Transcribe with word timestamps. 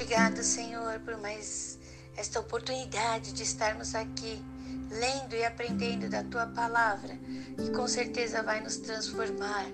Obrigado, 0.00 0.42
Senhor, 0.42 0.98
por 1.00 1.18
mais 1.18 1.78
esta 2.16 2.40
oportunidade 2.40 3.34
de 3.34 3.42
estarmos 3.42 3.94
aqui 3.94 4.42
lendo 4.90 5.34
e 5.34 5.44
aprendendo 5.44 6.08
da 6.08 6.24
tua 6.24 6.46
palavra, 6.46 7.18
que 7.58 7.70
com 7.70 7.86
certeza 7.86 8.42
vai 8.42 8.62
nos 8.62 8.78
transformar, 8.78 9.66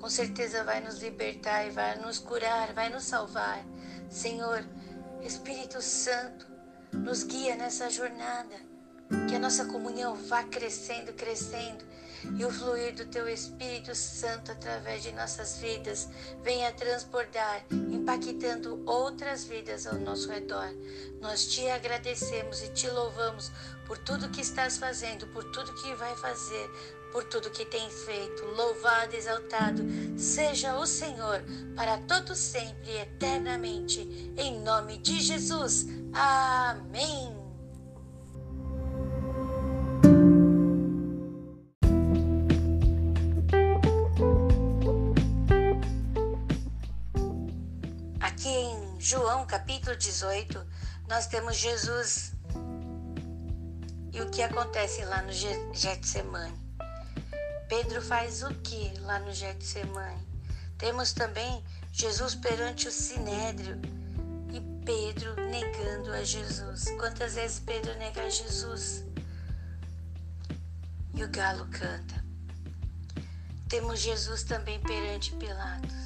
com 0.00 0.10
certeza 0.10 0.64
vai 0.64 0.80
nos 0.80 1.00
libertar 1.00 1.64
e 1.64 1.70
vai 1.70 1.96
nos 2.00 2.18
curar, 2.18 2.72
vai 2.72 2.88
nos 2.88 3.04
salvar. 3.04 3.64
Senhor, 4.10 4.64
Espírito 5.22 5.80
Santo, 5.80 6.44
nos 6.92 7.22
guia 7.22 7.54
nessa 7.54 7.88
jornada, 7.88 8.56
que 9.28 9.36
a 9.36 9.38
nossa 9.38 9.66
comunhão 9.66 10.16
vá 10.16 10.42
crescendo, 10.42 11.12
crescendo 11.12 11.84
e 12.38 12.44
o 12.44 12.50
fluir 12.50 12.94
do 12.94 13.04
Teu 13.06 13.28
Espírito 13.28 13.94
Santo 13.94 14.52
através 14.52 15.02
de 15.02 15.12
nossas 15.12 15.58
vidas 15.58 16.08
venha 16.42 16.72
transbordar, 16.72 17.64
impactando 17.70 18.82
outras 18.86 19.44
vidas 19.44 19.86
ao 19.86 19.94
nosso 19.94 20.28
redor. 20.28 20.68
Nós 21.20 21.46
te 21.46 21.68
agradecemos 21.68 22.62
e 22.62 22.68
te 22.68 22.88
louvamos 22.88 23.50
por 23.86 23.98
tudo 23.98 24.30
que 24.30 24.40
estás 24.40 24.78
fazendo, 24.78 25.26
por 25.28 25.44
tudo 25.52 25.74
que 25.74 25.94
vai 25.94 26.16
fazer, 26.16 26.70
por 27.12 27.24
tudo 27.24 27.50
que 27.50 27.64
tens 27.66 27.92
feito. 28.04 28.44
Louvado, 28.46 29.14
exaltado 29.14 29.82
seja 30.16 30.76
o 30.76 30.86
Senhor 30.86 31.42
para 31.76 31.98
todos 31.98 32.38
sempre 32.38 32.90
e 32.90 32.98
eternamente. 32.98 34.00
Em 34.36 34.60
nome 34.60 34.98
de 34.98 35.20
Jesus. 35.20 35.86
Amém. 36.12 37.41
João 49.12 49.44
capítulo 49.44 49.94
18, 49.94 50.66
nós 51.06 51.26
temos 51.26 51.58
Jesus 51.58 52.32
e 54.10 54.22
o 54.22 54.30
que 54.30 54.42
acontece 54.42 55.04
lá 55.04 55.20
no 55.20 55.30
Getsemane. 55.30 56.58
Pedro 57.68 58.00
faz 58.00 58.42
o 58.42 58.48
que 58.62 58.90
lá 59.00 59.18
no 59.18 59.30
Getsemane? 59.30 60.26
Temos 60.78 61.12
também 61.12 61.62
Jesus 61.92 62.34
perante 62.34 62.88
o 62.88 62.90
Sinédrio 62.90 63.78
e 64.50 64.82
Pedro 64.82 65.34
negando 65.50 66.10
a 66.10 66.24
Jesus. 66.24 66.86
Quantas 66.98 67.34
vezes 67.34 67.60
Pedro 67.60 67.94
nega 67.98 68.22
a 68.22 68.30
Jesus? 68.30 69.04
E 71.12 71.22
o 71.22 71.28
galo 71.28 71.66
canta. 71.66 72.24
Temos 73.68 74.00
Jesus 74.00 74.42
também 74.42 74.80
perante 74.80 75.32
Pilatos. 75.32 76.01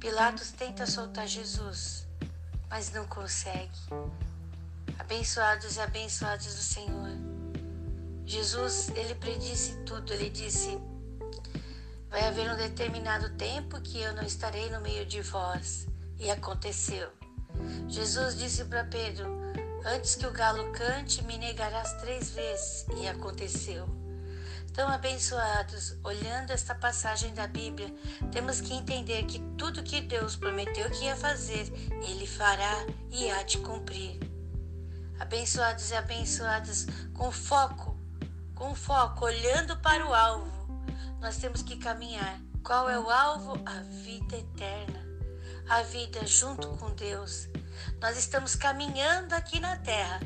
Pilatos 0.00 0.50
tenta 0.52 0.86
soltar 0.86 1.28
Jesus, 1.28 2.06
mas 2.70 2.90
não 2.90 3.06
consegue. 3.06 3.78
Abençoados 4.98 5.76
e 5.76 5.80
abençoados 5.80 6.46
do 6.46 6.62
Senhor. 6.62 7.10
Jesus, 8.24 8.88
ele 8.96 9.14
predisse 9.14 9.76
tudo, 9.84 10.14
ele 10.14 10.30
disse: 10.30 10.80
Vai 12.08 12.26
haver 12.26 12.50
um 12.50 12.56
determinado 12.56 13.28
tempo 13.36 13.78
que 13.82 14.00
eu 14.00 14.14
não 14.14 14.22
estarei 14.22 14.70
no 14.70 14.80
meio 14.80 15.04
de 15.04 15.20
vós. 15.20 15.86
E 16.18 16.30
aconteceu. 16.30 17.10
Jesus 17.86 18.38
disse 18.38 18.64
para 18.64 18.84
Pedro: 18.84 19.26
Antes 19.84 20.14
que 20.14 20.26
o 20.26 20.32
galo 20.32 20.72
cante, 20.72 21.22
me 21.24 21.36
negarás 21.36 21.92
três 22.00 22.30
vezes. 22.30 22.86
E 22.96 23.06
aconteceu. 23.06 23.99
Tão 24.72 24.88
abençoados, 24.88 25.96
olhando 26.04 26.52
esta 26.52 26.74
passagem 26.74 27.34
da 27.34 27.46
Bíblia, 27.46 27.92
temos 28.30 28.60
que 28.60 28.72
entender 28.72 29.24
que 29.24 29.40
tudo 29.58 29.82
que 29.82 30.00
Deus 30.00 30.36
prometeu 30.36 30.90
que 30.90 31.04
ia 31.04 31.16
fazer, 31.16 31.72
Ele 32.06 32.26
fará 32.26 32.86
e 33.10 33.30
há 33.30 33.42
de 33.42 33.58
cumprir 33.58 34.30
abençoados 35.20 35.90
e 35.90 35.94
abençoadas 35.94 36.86
com 37.14 37.30
foco, 37.30 37.96
com 38.54 38.74
foco, 38.74 39.26
olhando 39.26 39.76
para 39.76 40.04
o 40.06 40.14
alvo. 40.14 40.50
Nós 41.20 41.36
temos 41.36 41.62
que 41.62 41.76
caminhar. 41.76 42.40
Qual 42.64 42.88
é 42.88 42.98
o 42.98 43.08
alvo? 43.10 43.60
A 43.66 43.80
vida 44.02 44.36
eterna, 44.36 45.00
a 45.68 45.82
vida 45.82 46.26
junto 46.26 46.68
com 46.78 46.90
Deus. 46.94 47.48
Nós 48.00 48.18
estamos 48.18 48.54
caminhando 48.54 49.34
aqui 49.34 49.60
na 49.60 49.76
terra, 49.76 50.20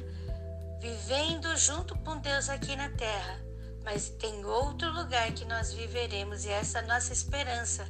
vivendo 0.80 1.56
junto 1.56 1.96
com 1.98 2.18
Deus 2.18 2.48
aqui 2.48 2.76
na 2.76 2.88
terra, 2.90 3.40
mas 3.84 4.08
tem 4.08 4.44
outro 4.44 4.90
lugar 4.92 5.30
que 5.32 5.44
nós 5.44 5.72
viveremos 5.72 6.44
e 6.44 6.48
essa 6.48 6.78
é 6.78 6.82
a 6.82 6.86
nossa 6.86 7.12
esperança. 7.12 7.86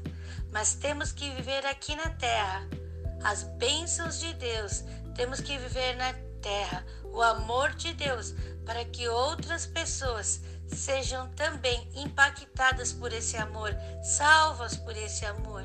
Mas 0.50 0.74
temos 0.74 1.12
que 1.12 1.30
viver 1.30 1.64
aqui 1.66 1.94
na 1.94 2.10
terra 2.10 2.66
as 3.22 3.44
bênçãos 3.44 4.18
de 4.18 4.34
Deus, 4.34 4.84
temos 5.14 5.40
que 5.40 5.56
viver 5.56 5.96
na 5.96 6.12
terra 6.42 6.84
o 7.04 7.22
amor 7.22 7.74
de 7.74 7.94
Deus 7.94 8.34
para 8.66 8.84
que 8.84 9.08
outras 9.08 9.64
pessoas 9.64 10.42
sejam 10.66 11.28
também 11.30 11.88
impactadas 11.94 12.92
por 12.92 13.12
esse 13.12 13.36
amor, 13.36 13.74
salvas 14.02 14.76
por 14.76 14.96
esse 14.96 15.24
amor, 15.24 15.62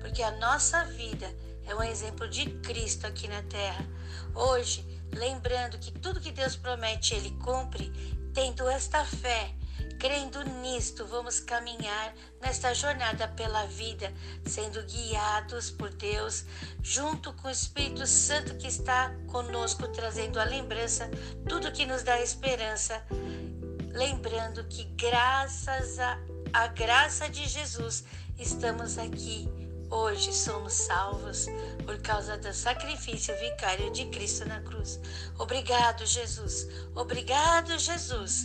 porque 0.00 0.22
a 0.22 0.32
nossa 0.38 0.84
vida 0.86 1.32
é 1.66 1.74
um 1.74 1.82
exemplo 1.82 2.28
de 2.28 2.46
Cristo 2.60 3.06
aqui 3.06 3.28
na 3.28 3.42
terra. 3.42 3.86
Hoje, 4.34 4.84
lembrando 5.14 5.78
que 5.78 5.92
tudo 5.92 6.20
que 6.20 6.32
Deus 6.32 6.56
promete, 6.56 7.14
Ele 7.14 7.30
cumpre, 7.42 7.92
tendo 8.32 8.68
esta 8.68 9.04
fé 9.04 9.54
Crendo 9.98 10.44
nisto, 10.62 11.04
vamos 11.06 11.40
caminhar 11.40 12.14
nesta 12.40 12.72
jornada 12.72 13.26
pela 13.26 13.66
vida, 13.66 14.12
sendo 14.46 14.80
guiados 14.84 15.70
por 15.72 15.90
Deus, 15.90 16.44
junto 16.80 17.32
com 17.32 17.48
o 17.48 17.50
Espírito 17.50 18.06
Santo 18.06 18.54
que 18.56 18.68
está 18.68 19.12
conosco, 19.26 19.88
trazendo 19.88 20.38
a 20.38 20.44
lembrança, 20.44 21.10
tudo 21.48 21.72
que 21.72 21.84
nos 21.84 22.04
dá 22.04 22.20
esperança. 22.20 23.04
Lembrando 23.90 24.62
que, 24.68 24.84
graças 24.94 25.98
à 25.98 26.66
graça 26.68 27.28
de 27.28 27.44
Jesus, 27.46 28.04
estamos 28.38 28.98
aqui. 28.98 29.48
Hoje 29.90 30.32
somos 30.32 30.74
salvos 30.74 31.46
por 31.84 31.98
causa 32.02 32.36
do 32.36 32.52
sacrifício 32.52 33.34
vicário 33.40 33.90
de 33.90 34.06
Cristo 34.06 34.46
na 34.46 34.60
cruz. 34.60 35.00
Obrigado, 35.38 36.06
Jesus. 36.06 36.68
Obrigado, 36.94 37.76
Jesus. 37.78 38.44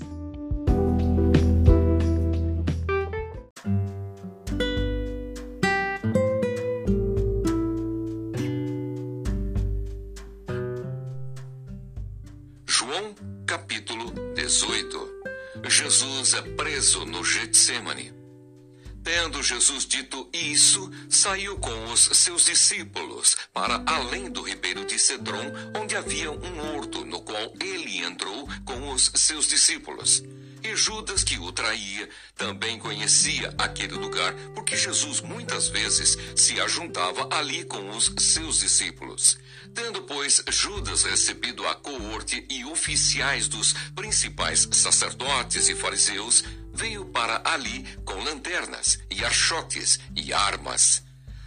Jesus 19.44 19.86
dito 19.86 20.30
isso, 20.32 20.90
saiu 21.10 21.58
com 21.58 21.92
os 21.92 22.00
seus 22.14 22.46
discípulos 22.46 23.36
para 23.54 23.84
além 23.86 24.32
do 24.32 24.42
ribeiro 24.42 24.86
de 24.86 24.98
Cedron, 24.98 25.52
onde 25.76 25.98
havia 25.98 26.32
um 26.32 26.76
horto, 26.76 27.04
no 27.04 27.22
qual 27.22 27.54
ele 27.60 27.98
entrou 27.98 28.48
com 28.64 28.92
os 28.92 29.12
seus 29.16 29.46
discípulos. 29.46 30.24
E 30.64 30.78
Judas, 30.78 31.26
que 31.26 31.38
o 31.38 31.52
traía, 31.52 32.10
também 32.38 32.80
conhecia 32.80 33.54
aquele 33.58 33.96
lugar, 33.96 34.34
porque 34.56 34.78
Jesus 34.78 35.20
muitas 35.20 35.68
vezes 35.68 36.18
se 36.38 36.58
ajuntava 36.62 37.28
ali 37.36 37.66
com 37.66 37.90
os 37.90 38.14
seus 38.18 38.62
discípulos. 38.62 39.38
Tendo, 39.74 40.04
pois, 40.04 40.42
Judas 40.50 41.04
recebido 41.04 41.68
a 41.68 41.76
coorte 41.76 42.46
e 42.50 42.64
oficiais 42.64 43.50
dos 43.50 43.74
principais 43.94 44.66
sacerdotes 44.72 45.68
e 45.68 45.76
fariseus, 45.76 46.46
veio 46.74 47.06
para 47.06 47.42
ali 47.46 47.86
com 48.04 48.16
lanternas 48.24 49.00
e 49.10 49.24
achotes 49.24 50.00
e 50.16 50.34
armas. 50.34 51.04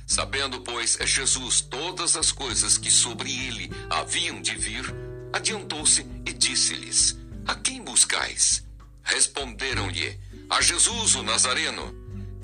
Sabendo, 0.06 0.60
pois, 0.60 0.96
Jesus 1.00 1.60
todas 1.60 2.16
as 2.16 2.30
coisas 2.30 2.78
que 2.78 2.90
sobre 2.90 3.30
ele 3.30 3.70
haviam 3.90 4.40
de 4.40 4.54
vir, 4.54 4.84
adiantou-se 5.32 6.06
e 6.24 6.32
disse-lhes: 6.32 7.18
A 7.44 7.56
quem 7.56 7.82
buscais? 7.82 8.64
Responderam-lhe: 9.02 10.18
A 10.48 10.60
Jesus 10.60 11.16
o 11.16 11.22
Nazareno. 11.24 11.92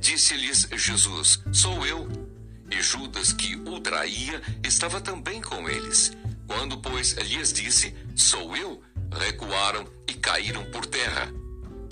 Disse-lhes 0.00 0.68
Jesus: 0.72 1.40
Sou 1.52 1.86
eu. 1.86 2.08
E 2.68 2.82
Judas, 2.82 3.32
que 3.32 3.54
o 3.54 3.78
traía, 3.80 4.42
estava 4.64 5.00
também 5.00 5.40
com 5.40 5.68
eles. 5.68 6.10
Quando, 6.48 6.78
pois, 6.78 7.12
lhes 7.12 7.52
disse: 7.52 7.94
Sou 8.16 8.56
eu, 8.56 8.82
recuaram 9.12 9.86
e 10.08 10.14
caíram 10.14 10.64
por 10.72 10.84
terra. 10.86 11.41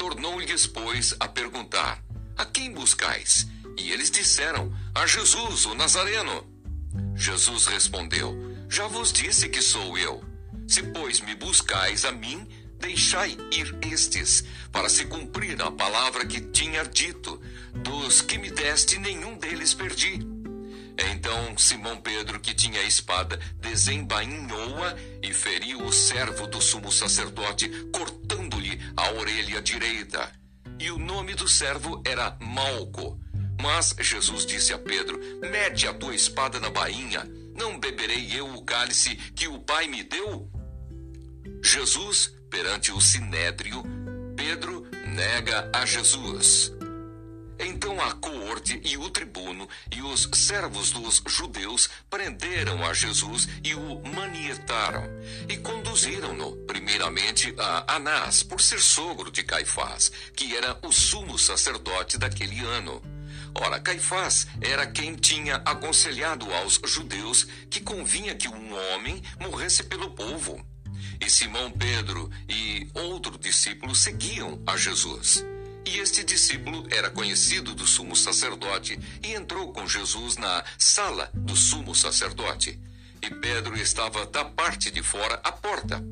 Tornou-lhes, 0.01 0.67
pois, 0.67 1.15
a 1.21 1.29
perguntar: 1.29 2.03
A 2.35 2.47
quem 2.47 2.73
buscais? 2.73 3.47
E 3.77 3.93
eles 3.93 4.11
disseram: 4.11 4.73
A 4.95 5.07
Jesus, 5.07 5.67
o 5.67 5.75
Nazareno. 5.75 6.47
Jesus 7.15 7.67
respondeu: 7.67 8.35
Já 8.67 8.87
vos 8.87 9.13
disse 9.13 9.51
que 9.51 9.61
sou 9.61 9.99
eu. 9.99 10.25
Se, 10.67 10.83
pois, 10.85 11.21
me 11.21 11.35
buscais 11.35 12.07
a 12.07 12.13
mim, 12.13 12.49
deixai 12.79 13.37
ir 13.53 13.77
estes, 13.93 14.43
para 14.73 14.89
se 14.89 15.05
cumprir 15.05 15.61
a 15.61 15.71
palavra 15.71 16.25
que 16.25 16.41
tinha 16.41 16.83
dito: 16.83 17.39
Dos 17.75 18.23
que 18.23 18.39
me 18.39 18.51
deste, 18.51 18.99
nenhum 18.99 19.37
deles 19.37 19.75
perdi. 19.75 20.19
Então 21.13 21.59
Simão 21.59 22.01
Pedro, 22.01 22.41
que 22.41 22.55
tinha 22.55 22.81
a 22.81 22.85
espada, 22.85 23.39
desembainhou-a 23.61 24.97
e 25.23 25.33
feriu 25.33 25.85
o 25.85 25.93
servo 25.93 26.47
do 26.47 26.61
sumo 26.61 26.91
sacerdote, 26.91 27.69
cortando-lhe 27.93 28.40
a 28.97 29.13
orelha 29.13 29.61
direita. 29.61 30.31
E 30.79 30.91
o 30.91 30.99
nome 30.99 31.35
do 31.35 31.49
servo 31.49 32.03
era 32.07 32.37
Malco. 32.41 33.19
Mas 33.61 33.95
Jesus 34.01 34.47
disse 34.47 34.73
a 34.73 34.79
Pedro: 34.79 35.21
Mete 35.41 35.87
a 35.87 35.95
tua 35.95 36.15
espada 36.15 36.59
na 36.59 36.71
bainha. 36.71 37.29
Não 37.55 37.79
beberei 37.79 38.39
eu 38.39 38.49
o 38.55 38.65
cálice 38.65 39.17
que 39.35 39.47
o 39.47 39.59
Pai 39.59 39.87
me 39.87 40.03
deu? 40.03 40.51
Jesus, 41.63 42.33
perante 42.49 42.91
o 42.91 43.01
sinédrio, 43.01 43.83
Pedro 44.35 44.87
nega 45.07 45.71
a 45.75 45.85
Jesus. 45.85 46.73
Então 47.63 48.01
a 48.01 48.13
coorte 48.13 48.81
e 48.83 48.97
o 48.97 49.11
tribuno 49.11 49.69
e 49.95 50.01
os 50.01 50.31
servos 50.33 50.91
dos 50.91 51.23
judeus 51.27 51.91
prenderam 52.09 52.83
a 52.85 52.95
Jesus 52.95 53.47
e 53.63 53.75
o 53.75 54.01
manietaram 54.15 55.05
e 55.47 55.59
conduziram-no 55.59 56.57
primeiramente 56.67 57.55
a 57.59 57.97
Anás, 57.97 58.43
por 58.43 58.63
ser 58.63 58.81
sogro 58.81 59.31
de 59.31 59.43
Caifás, 59.43 60.11
que 60.35 60.57
era 60.57 60.79
o 60.83 60.91
sumo 60.91 61.39
sacerdote 61.39 62.17
daquele 62.17 62.61
ano. 62.61 63.03
Ora, 63.55 63.79
Caifás 63.79 64.47
era 64.61 64.87
quem 64.87 65.15
tinha 65.15 65.57
aconselhado 65.57 66.51
aos 66.55 66.81
judeus 66.85 67.47
que 67.69 67.81
convinha 67.81 68.35
que 68.35 68.49
um 68.49 68.95
homem 68.95 69.23
morresse 69.39 69.83
pelo 69.83 70.11
povo. 70.13 70.65
E 71.21 71.29
Simão 71.29 71.71
Pedro 71.71 72.31
e 72.49 72.89
outro 72.95 73.37
discípulo 73.37 73.95
seguiam 73.95 74.63
a 74.67 74.77
Jesus. 74.79 75.45
E 75.85 75.99
este 75.99 76.23
discípulo 76.23 76.87
era 76.91 77.11
conhecido 77.11 77.75
do 77.75 77.87
sumo 77.87 78.15
sacerdote 78.15 78.99
e 79.23 79.33
entrou 79.33 79.73
com 79.73 79.87
Jesus 79.87 80.37
na 80.37 80.65
sala 80.79 81.31
do 81.35 81.57
sumo 81.57 81.95
sacerdote. 81.95 82.79
E 83.23 83.31
Pedro 83.31 83.77
estava 83.77 84.27
da 84.27 84.45
parte 84.45 84.91
de 84.91 85.03
fora 85.03 85.41
à 85.43 85.53
porta. 85.53 86.03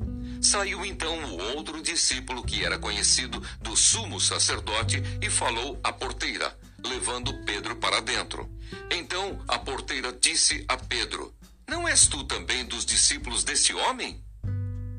Saiu 0.40 0.84
então 0.84 1.16
o 1.24 1.56
outro 1.56 1.82
discípulo 1.82 2.44
que 2.44 2.64
era 2.64 2.78
conhecido 2.78 3.42
do 3.60 3.76
sumo 3.76 4.20
sacerdote 4.20 5.02
e 5.20 5.28
falou 5.28 5.78
à 5.82 5.92
porteira, 5.92 6.56
levando 6.84 7.34
Pedro 7.44 7.76
para 7.76 8.00
dentro. 8.00 8.48
Então 8.90 9.42
a 9.48 9.58
porteira 9.58 10.12
disse 10.12 10.64
a 10.68 10.76
Pedro: 10.76 11.34
Não 11.66 11.88
és 11.88 12.06
tu 12.06 12.24
também 12.24 12.64
dos 12.64 12.84
discípulos 12.84 13.42
deste 13.42 13.74
homem? 13.74 14.22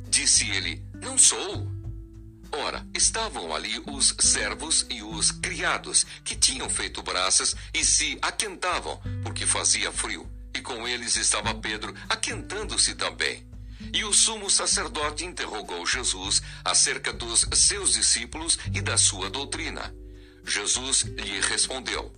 Disse 0.10 0.50
ele: 0.50 0.84
Não 1.02 1.18
sou. 1.18 1.79
Ora, 2.52 2.86
estavam 2.96 3.56
ali 3.56 3.82
os 3.86 4.16
servos 4.20 4.86
e 4.90 5.04
os 5.04 5.32
criados, 5.32 6.06
que 6.24 6.36
tinham 6.36 6.70
feito 6.70 7.04
braças 7.04 7.56
e 7.74 7.86
se 7.86 8.18
aquentavam, 8.22 9.00
porque 9.24 9.46
fazia 9.46 9.92
frio. 9.92 10.30
E 10.54 10.62
com 10.62 10.88
eles 10.88 11.16
estava 11.16 11.54
Pedro, 11.54 11.94
aquentando-se 12.10 12.96
também. 12.96 13.48
E 13.94 14.04
o 14.04 14.12
sumo 14.12 14.50
sacerdote 14.50 15.26
interrogou 15.26 15.86
Jesus 15.86 16.42
acerca 16.66 17.14
dos 17.14 17.46
seus 17.54 17.94
discípulos 17.94 18.58
e 18.74 18.82
da 18.82 18.98
sua 18.98 19.30
doutrina. 19.30 19.94
Jesus 20.44 21.04
lhe 21.04 21.40
respondeu: 21.42 22.12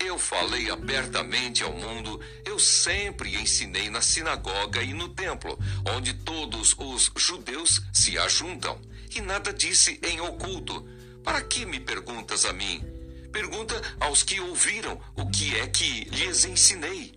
Eu 0.00 0.18
falei 0.18 0.70
abertamente 0.70 1.62
ao 1.62 1.72
mundo, 1.72 2.20
eu 2.44 2.58
sempre 2.58 3.36
ensinei 3.36 3.90
na 3.90 4.00
sinagoga 4.00 4.82
e 4.82 4.94
no 4.94 5.10
templo, 5.10 5.58
onde 5.94 6.14
todos 6.14 6.74
os 6.78 7.12
judeus 7.16 7.82
se 7.92 8.18
ajuntam 8.18 8.80
que 9.14 9.20
nada 9.20 9.52
disse 9.52 10.00
em 10.02 10.20
oculto. 10.20 10.84
Para 11.22 11.40
que 11.40 11.64
me 11.64 11.78
perguntas 11.78 12.44
a 12.44 12.52
mim? 12.52 12.84
Pergunta 13.30 13.80
aos 14.00 14.24
que 14.24 14.40
ouviram 14.40 15.00
o 15.14 15.30
que 15.30 15.56
é 15.56 15.68
que 15.68 16.04
lhes 16.10 16.44
ensinei. 16.44 17.16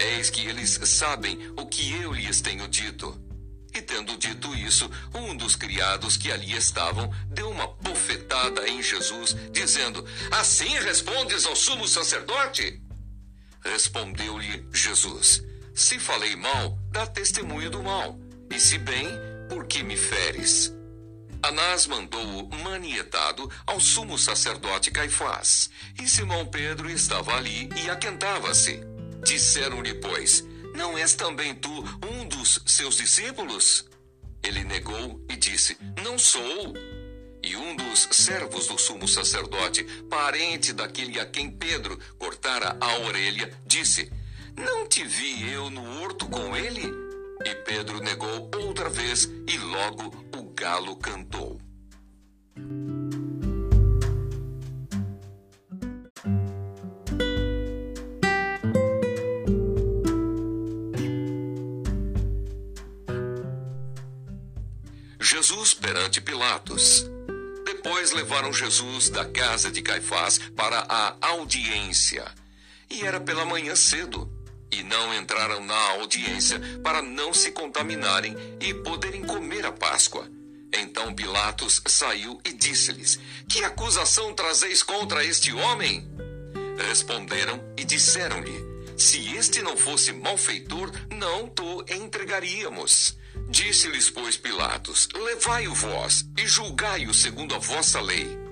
Eis 0.00 0.30
que 0.30 0.40
eles 0.46 0.80
sabem 0.84 1.38
o 1.54 1.66
que 1.66 1.92
eu 2.00 2.14
lhes 2.14 2.40
tenho 2.40 2.66
dito. 2.66 3.14
E 3.74 3.82
tendo 3.82 4.16
dito 4.16 4.54
isso, 4.54 4.90
um 5.14 5.36
dos 5.36 5.54
criados 5.54 6.16
que 6.16 6.32
ali 6.32 6.56
estavam 6.56 7.12
deu 7.26 7.50
uma 7.50 7.66
bofetada 7.66 8.66
em 8.66 8.82
Jesus, 8.82 9.36
dizendo: 9.52 10.02
Assim 10.30 10.78
respondes 10.78 11.44
ao 11.44 11.54
sumo 11.54 11.86
sacerdote? 11.86 12.82
Respondeu-lhe 13.62 14.66
Jesus: 14.72 15.44
Se 15.74 15.98
falei 15.98 16.34
mal, 16.36 16.78
dá 16.90 17.06
testemunho 17.06 17.68
do 17.68 17.82
mal, 17.82 18.18
e 18.50 18.58
se 18.58 18.78
bem, 18.78 19.08
por 19.50 19.66
que 19.66 19.82
me 19.82 19.96
feres? 19.96 20.77
Anás 21.42 21.86
mandou-o 21.86 22.48
manietado 22.64 23.50
ao 23.66 23.78
sumo 23.80 24.18
sacerdote 24.18 24.90
Caifás. 24.90 25.70
E 26.02 26.08
Simão 26.08 26.46
Pedro 26.46 26.90
estava 26.90 27.36
ali 27.36 27.68
e 27.76 27.88
aquentava-se. 27.88 28.80
Disseram-lhe, 29.24 29.94
pois, 29.94 30.44
Não 30.74 30.98
és 30.98 31.14
também 31.14 31.54
tu 31.54 31.70
um 32.10 32.26
dos 32.26 32.60
seus 32.66 32.96
discípulos? 32.96 33.88
Ele 34.42 34.64
negou 34.64 35.24
e 35.28 35.36
disse, 35.36 35.76
Não 36.02 36.18
sou. 36.18 36.74
E 37.42 37.56
um 37.56 37.76
dos 37.76 38.08
servos 38.10 38.66
do 38.66 38.76
sumo 38.76 39.06
sacerdote, 39.06 39.84
parente 40.10 40.72
daquele 40.72 41.20
a 41.20 41.26
quem 41.26 41.50
Pedro 41.50 41.98
cortara 42.18 42.76
a 42.80 42.98
orelha, 43.06 43.52
disse: 43.64 44.10
Não 44.56 44.88
te 44.88 45.04
vi 45.04 45.50
eu 45.52 45.70
no 45.70 46.02
horto 46.02 46.26
com 46.26 46.56
ele? 46.56 46.92
E 47.44 47.54
Pedro 47.64 48.00
negou 48.00 48.50
outra 48.56 48.88
vez, 48.90 49.24
e 49.46 49.56
logo 49.56 50.27
galo 50.58 50.96
cantou. 50.96 51.60
Jesus 65.20 65.74
perante 65.74 66.20
Pilatos. 66.20 67.06
Depois 67.64 68.10
levaram 68.10 68.52
Jesus 68.52 69.10
da 69.10 69.24
casa 69.24 69.70
de 69.70 69.80
Caifás 69.80 70.38
para 70.56 70.80
a 70.88 71.14
audiência. 71.20 72.24
E 72.90 73.02
era 73.02 73.20
pela 73.20 73.44
manhã 73.44 73.76
cedo. 73.76 74.28
E 74.72 74.82
não 74.82 75.14
entraram 75.14 75.64
na 75.64 75.90
audiência 75.92 76.60
para 76.82 77.00
não 77.00 77.32
se 77.32 77.52
contaminarem 77.52 78.34
e 78.60 78.74
poderem 78.74 79.22
comer 79.24 79.64
a 79.64 79.70
Páscoa 79.72 80.28
então 80.72 81.14
Pilatos 81.14 81.82
saiu 81.86 82.40
e 82.44 82.52
disse-lhes: 82.52 83.18
Que 83.48 83.64
acusação 83.64 84.34
trazeis 84.34 84.82
contra 84.82 85.24
este 85.24 85.52
homem? 85.52 86.08
Responderam 86.88 87.60
e 87.76 87.84
disseram-lhe: 87.84 88.96
Se 88.96 89.36
este 89.36 89.62
não 89.62 89.76
fosse 89.76 90.12
malfeitor, 90.12 90.90
não 91.10 91.46
o 91.46 91.84
entregaríamos. 91.92 93.16
Disse-lhes, 93.48 94.10
pois, 94.10 94.36
Pilatos: 94.36 95.08
Levai-o 95.14 95.74
vós 95.74 96.24
e 96.36 96.46
julgai-o 96.46 97.14
segundo 97.14 97.54
a 97.54 97.58
vossa 97.58 98.00
lei. 98.00 98.47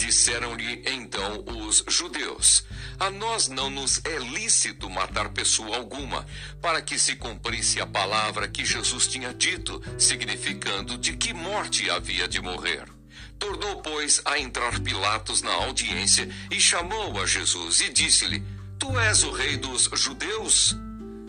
Disseram-lhe 0.00 0.82
então 0.86 1.44
os 1.46 1.84
judeus: 1.86 2.64
A 2.98 3.10
nós 3.10 3.48
não 3.48 3.68
nos 3.68 4.00
é 4.02 4.18
lícito 4.18 4.88
matar 4.88 5.28
pessoa 5.28 5.76
alguma, 5.76 6.26
para 6.62 6.80
que 6.80 6.98
se 6.98 7.16
cumprisse 7.16 7.82
a 7.82 7.86
palavra 7.86 8.48
que 8.48 8.64
Jesus 8.64 9.06
tinha 9.06 9.34
dito, 9.34 9.78
significando 9.98 10.96
de 10.96 11.18
que 11.18 11.34
morte 11.34 11.90
havia 11.90 12.26
de 12.26 12.40
morrer. 12.40 12.88
Tornou, 13.38 13.82
pois, 13.82 14.22
a 14.24 14.38
entrar 14.38 14.80
Pilatos 14.80 15.42
na 15.42 15.52
audiência 15.52 16.26
e 16.50 16.58
chamou 16.58 17.20
a 17.20 17.26
Jesus 17.26 17.82
e 17.82 17.92
disse-lhe: 17.92 18.42
Tu 18.78 18.98
és 18.98 19.22
o 19.22 19.30
rei 19.30 19.58
dos 19.58 19.90
judeus? 19.92 20.74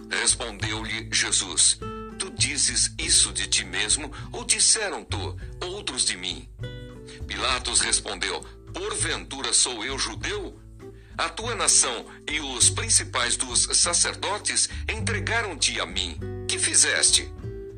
Respondeu-lhe 0.09 1.09
Jesus: 1.11 1.77
Tu 2.17 2.31
dizes 2.37 2.93
isso 2.97 3.33
de 3.33 3.47
ti 3.47 3.65
mesmo, 3.65 4.09
ou 4.31 4.45
disseram 4.45 5.03
tu 5.03 5.37
outros 5.59 6.05
de 6.05 6.15
mim? 6.15 6.47
Pilatos 7.27 7.81
respondeu: 7.81 8.61
Porventura 8.73 9.53
sou 9.53 9.83
eu 9.83 9.97
judeu? 9.97 10.59
A 11.17 11.29
tua 11.29 11.53
nação 11.55 12.05
e 12.27 12.39
os 12.39 12.69
principais 12.69 13.35
dos 13.35 13.67
sacerdotes 13.73 14.69
entregaram-te 14.89 15.79
a 15.79 15.85
mim. 15.85 16.17
Que 16.47 16.57
fizeste? 16.57 17.31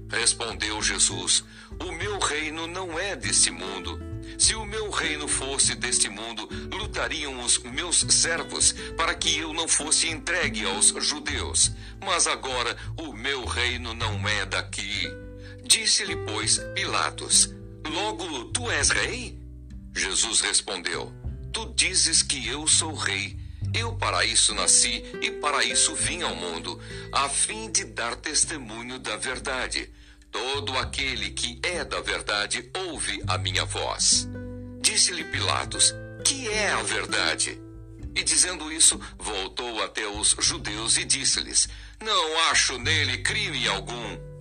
Respondeu 0.09 0.81
Jesus: 0.81 1.43
O 1.79 1.91
meu 1.91 2.19
reino 2.19 2.67
não 2.67 2.97
é 2.97 3.15
deste 3.15 3.51
mundo. 3.51 3.99
Se 4.37 4.55
o 4.55 4.65
meu 4.65 4.89
reino 4.89 5.27
fosse 5.27 5.75
deste 5.75 6.09
mundo, 6.09 6.47
lutariam 6.71 7.43
os 7.43 7.57
meus 7.59 8.05
servos 8.09 8.73
para 8.95 9.13
que 9.13 9.37
eu 9.37 9.53
não 9.53 9.67
fosse 9.67 10.07
entregue 10.09 10.65
aos 10.65 10.93
judeus. 11.05 11.71
Mas 11.99 12.27
agora 12.27 12.77
o 12.97 13.13
meu 13.13 13.45
reino 13.45 13.93
não 13.93 14.27
é 14.27 14.45
daqui. 14.45 15.07
Disse-lhe, 15.63 16.15
pois, 16.15 16.59
Pilatos: 16.75 17.53
Logo 17.85 18.45
tu 18.45 18.69
és 18.71 18.89
rei? 18.89 19.42
Jesus 19.95 20.41
respondeu: 20.41 21.13
Tu 21.51 21.73
dizes 21.75 22.21
que 22.21 22.47
eu 22.47 22.67
sou 22.67 22.93
rei. 22.93 23.37
Eu 23.73 23.93
para 23.95 24.23
isso 24.23 24.53
nasci 24.53 25.03
e 25.21 25.31
para 25.31 25.63
isso 25.63 25.95
vim 25.95 26.21
ao 26.21 26.35
mundo, 26.35 26.79
a 27.11 27.27
fim 27.27 27.71
de 27.71 27.83
dar 27.85 28.15
testemunho 28.15 28.99
da 28.99 29.17
verdade. 29.17 29.89
Todo 30.31 30.77
aquele 30.77 31.31
que 31.31 31.59
é 31.63 31.83
da 31.83 32.01
verdade 32.01 32.69
ouve 32.75 33.21
a 33.27 33.37
minha 33.37 33.65
voz. 33.65 34.27
Disse-lhe 34.81 35.23
Pilatos: 35.23 35.93
Que 36.23 36.49
é 36.49 36.71
a 36.71 36.83
verdade? 36.83 37.59
E 38.15 38.23
dizendo 38.23 38.71
isso, 38.71 38.99
voltou 39.17 39.81
até 39.83 40.07
os 40.07 40.35
judeus 40.39 40.97
e 40.97 41.05
disse-lhes: 41.05 41.67
Não 41.99 42.49
acho 42.49 42.77
nele 42.77 43.19
crime 43.19 43.67
algum. 43.67 44.32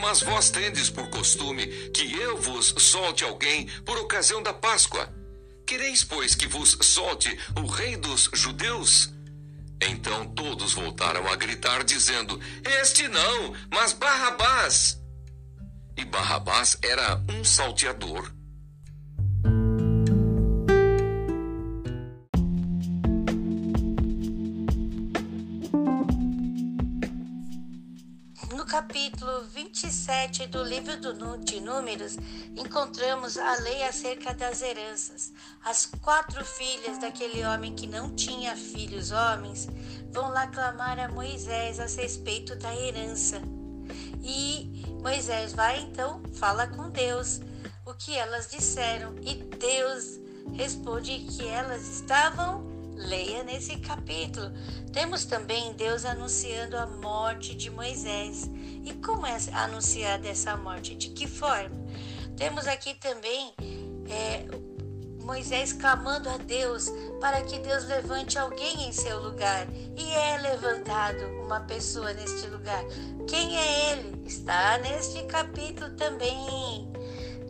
Mas 0.00 0.20
vós 0.20 0.48
tendes 0.50 0.88
por 0.88 1.08
costume 1.10 1.66
que 1.90 2.12
eu 2.14 2.40
vos 2.40 2.74
solte 2.78 3.24
alguém 3.24 3.66
por 3.84 3.98
ocasião 3.98 4.42
da 4.42 4.54
Páscoa. 4.54 5.12
Quereis, 5.66 6.04
pois, 6.04 6.34
que 6.34 6.46
vos 6.46 6.78
solte 6.80 7.36
o 7.56 7.66
rei 7.66 7.96
dos 7.96 8.30
judeus? 8.32 9.12
Então 9.82 10.26
todos 10.28 10.72
voltaram 10.72 11.26
a 11.28 11.36
gritar, 11.36 11.84
dizendo: 11.84 12.40
Este 12.80 13.06
não, 13.08 13.54
mas 13.70 13.92
Barrabás. 13.92 15.00
E 15.96 16.04
Barrabás 16.04 16.78
era 16.82 17.22
um 17.28 17.44
salteador. 17.44 18.32
Capítulo 28.88 29.42
27 29.42 30.46
do 30.46 30.62
livro 30.64 30.96
de 31.44 31.60
Números, 31.60 32.16
encontramos 32.56 33.36
a 33.36 33.60
lei 33.60 33.82
acerca 33.82 34.32
das 34.32 34.62
heranças. 34.62 35.30
As 35.62 35.84
quatro 35.84 36.42
filhas 36.42 36.96
daquele 36.96 37.44
homem 37.44 37.74
que 37.74 37.86
não 37.86 38.16
tinha 38.16 38.56
filhos 38.56 39.10
homens 39.10 39.68
vão 40.10 40.30
lá 40.30 40.46
clamar 40.46 40.98
a 40.98 41.06
Moisés 41.06 41.78
a 41.78 41.84
respeito 41.84 42.56
da 42.56 42.74
herança. 42.74 43.42
E 44.22 44.82
Moisés 45.02 45.52
vai 45.52 45.80
então, 45.80 46.22
fala 46.32 46.66
com 46.66 46.88
Deus 46.88 47.42
o 47.84 47.92
que 47.92 48.16
elas 48.16 48.50
disseram, 48.50 49.14
e 49.20 49.34
Deus 49.34 50.18
responde 50.54 51.26
que 51.30 51.46
elas 51.46 51.86
estavam 51.86 52.67
Leia 52.98 53.44
nesse 53.44 53.76
capítulo. 53.76 54.50
Temos 54.92 55.24
também 55.24 55.72
Deus 55.74 56.04
anunciando 56.04 56.76
a 56.76 56.86
morte 56.86 57.54
de 57.54 57.70
Moisés. 57.70 58.50
E 58.84 58.92
como 58.94 59.24
é 59.24 59.36
anunciada 59.52 60.26
essa 60.26 60.56
morte? 60.56 60.96
De 60.96 61.10
que 61.10 61.28
forma? 61.28 61.76
Temos 62.36 62.66
aqui 62.66 62.94
também 62.94 63.54
é, 64.08 64.44
Moisés 65.22 65.72
clamando 65.72 66.28
a 66.28 66.38
Deus 66.38 66.90
para 67.20 67.42
que 67.42 67.58
Deus 67.60 67.86
levante 67.86 68.36
alguém 68.36 68.88
em 68.88 68.92
seu 68.92 69.22
lugar. 69.22 69.68
E 69.96 70.10
é 70.10 70.38
levantado 70.38 71.24
uma 71.44 71.60
pessoa 71.60 72.12
neste 72.14 72.48
lugar. 72.48 72.82
Quem 73.28 73.56
é 73.56 73.92
ele? 73.92 74.26
Está 74.26 74.76
neste 74.78 75.22
capítulo 75.24 75.90
também. 75.96 76.90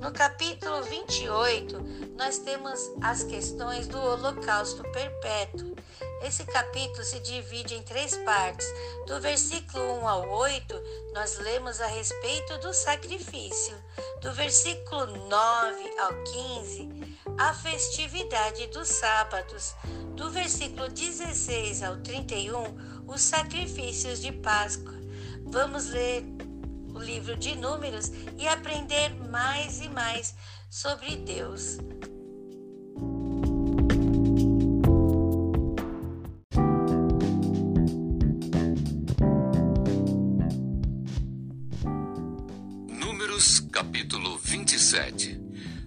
No 0.00 0.12
capítulo 0.12 0.82
28, 0.84 1.76
nós 2.16 2.38
temos 2.38 2.80
as 3.02 3.24
questões 3.24 3.88
do 3.88 3.98
holocausto 3.98 4.82
perpétuo. 4.92 5.74
Esse 6.22 6.44
capítulo 6.44 7.02
se 7.02 7.18
divide 7.18 7.74
em 7.74 7.82
três 7.82 8.16
partes. 8.18 8.66
Do 9.06 9.20
versículo 9.20 10.00
1 10.00 10.08
ao 10.08 10.28
8, 10.30 10.82
nós 11.12 11.38
lemos 11.38 11.80
a 11.80 11.86
respeito 11.86 12.58
do 12.58 12.72
sacrifício. 12.72 13.76
Do 14.20 14.32
versículo 14.32 15.06
9 15.28 15.98
ao 15.98 16.24
15, 16.24 17.18
a 17.36 17.52
festividade 17.54 18.68
dos 18.68 18.88
sábados. 18.88 19.74
Do 20.14 20.30
versículo 20.30 20.88
16 20.88 21.82
ao 21.82 21.96
31, 21.98 23.04
os 23.08 23.20
sacrifícios 23.20 24.20
de 24.20 24.30
Páscoa. 24.30 24.94
Vamos 25.44 25.86
ler 25.86 26.24
o 26.98 27.00
livro 27.00 27.36
de 27.36 27.54
Números 27.54 28.10
e 28.36 28.48
aprender 28.48 29.14
mais 29.30 29.80
e 29.80 29.88
mais 29.88 30.34
sobre 30.68 31.14
Deus. 31.16 31.78
Números 42.88 43.60
capítulo 43.70 44.36
27 44.38 45.40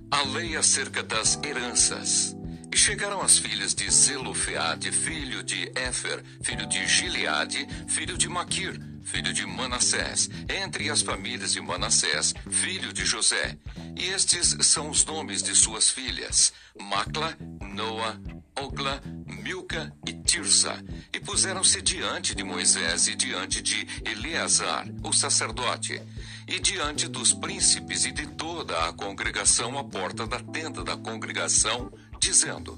A 0.10 0.22
lei 0.24 0.56
acerca 0.56 1.04
das 1.04 1.38
heranças. 1.44 2.38
E 2.74 2.78
chegaram 2.78 3.22
as 3.22 3.38
filhas 3.38 3.76
de 3.76 3.92
Zelofeade, 3.92 4.94
filho 4.94 5.44
de 5.44 5.70
Éfer, 5.76 6.24
filho 6.42 6.66
de 6.68 6.88
Gileade, 6.88 7.68
filho 7.86 8.18
de 8.18 8.30
Maquir, 8.30 8.91
filho 9.04 9.34
de 9.34 9.46
Manassés, 9.46 10.30
entre 10.50 10.90
as 10.90 11.02
famílias 11.02 11.54
de 11.54 11.62
Manassés, 11.62 12.34
filho 12.50 12.94
de 12.94 13.06
José. 13.06 13.58
E 13.96 14.06
estes 14.06 14.58
são 14.62 14.90
os 14.90 15.06
nomes 15.06 15.42
de 15.44 15.56
suas 15.56 15.90
filhas: 15.90 16.54
Macla, 16.80 17.38
Noa, 17.74 18.20
Ogla, 18.60 19.02
Milca 19.26 19.94
e 20.08 20.14
Tirsa. 20.14 20.84
E 21.14 21.20
puseram-se 21.20 21.82
diante 21.82 22.36
de 22.36 22.44
Moisés 22.44 23.08
e 23.08 23.16
diante 23.16 23.62
de 23.62 23.88
Eleazar, 24.06 24.88
o 25.04 25.12
sacerdote, 25.12 26.02
e 26.48 26.60
diante 26.60 27.08
dos 27.08 27.34
príncipes 27.34 28.06
e 28.06 28.12
de 28.12 28.28
toda 28.28 28.88
a 28.88 28.94
congregação 28.94 29.78
à 29.78 29.84
porta 29.84 30.28
da 30.28 30.40
tenda 30.40 30.84
da 30.84 30.98
congregação, 30.98 31.92
dizendo: 32.20 32.78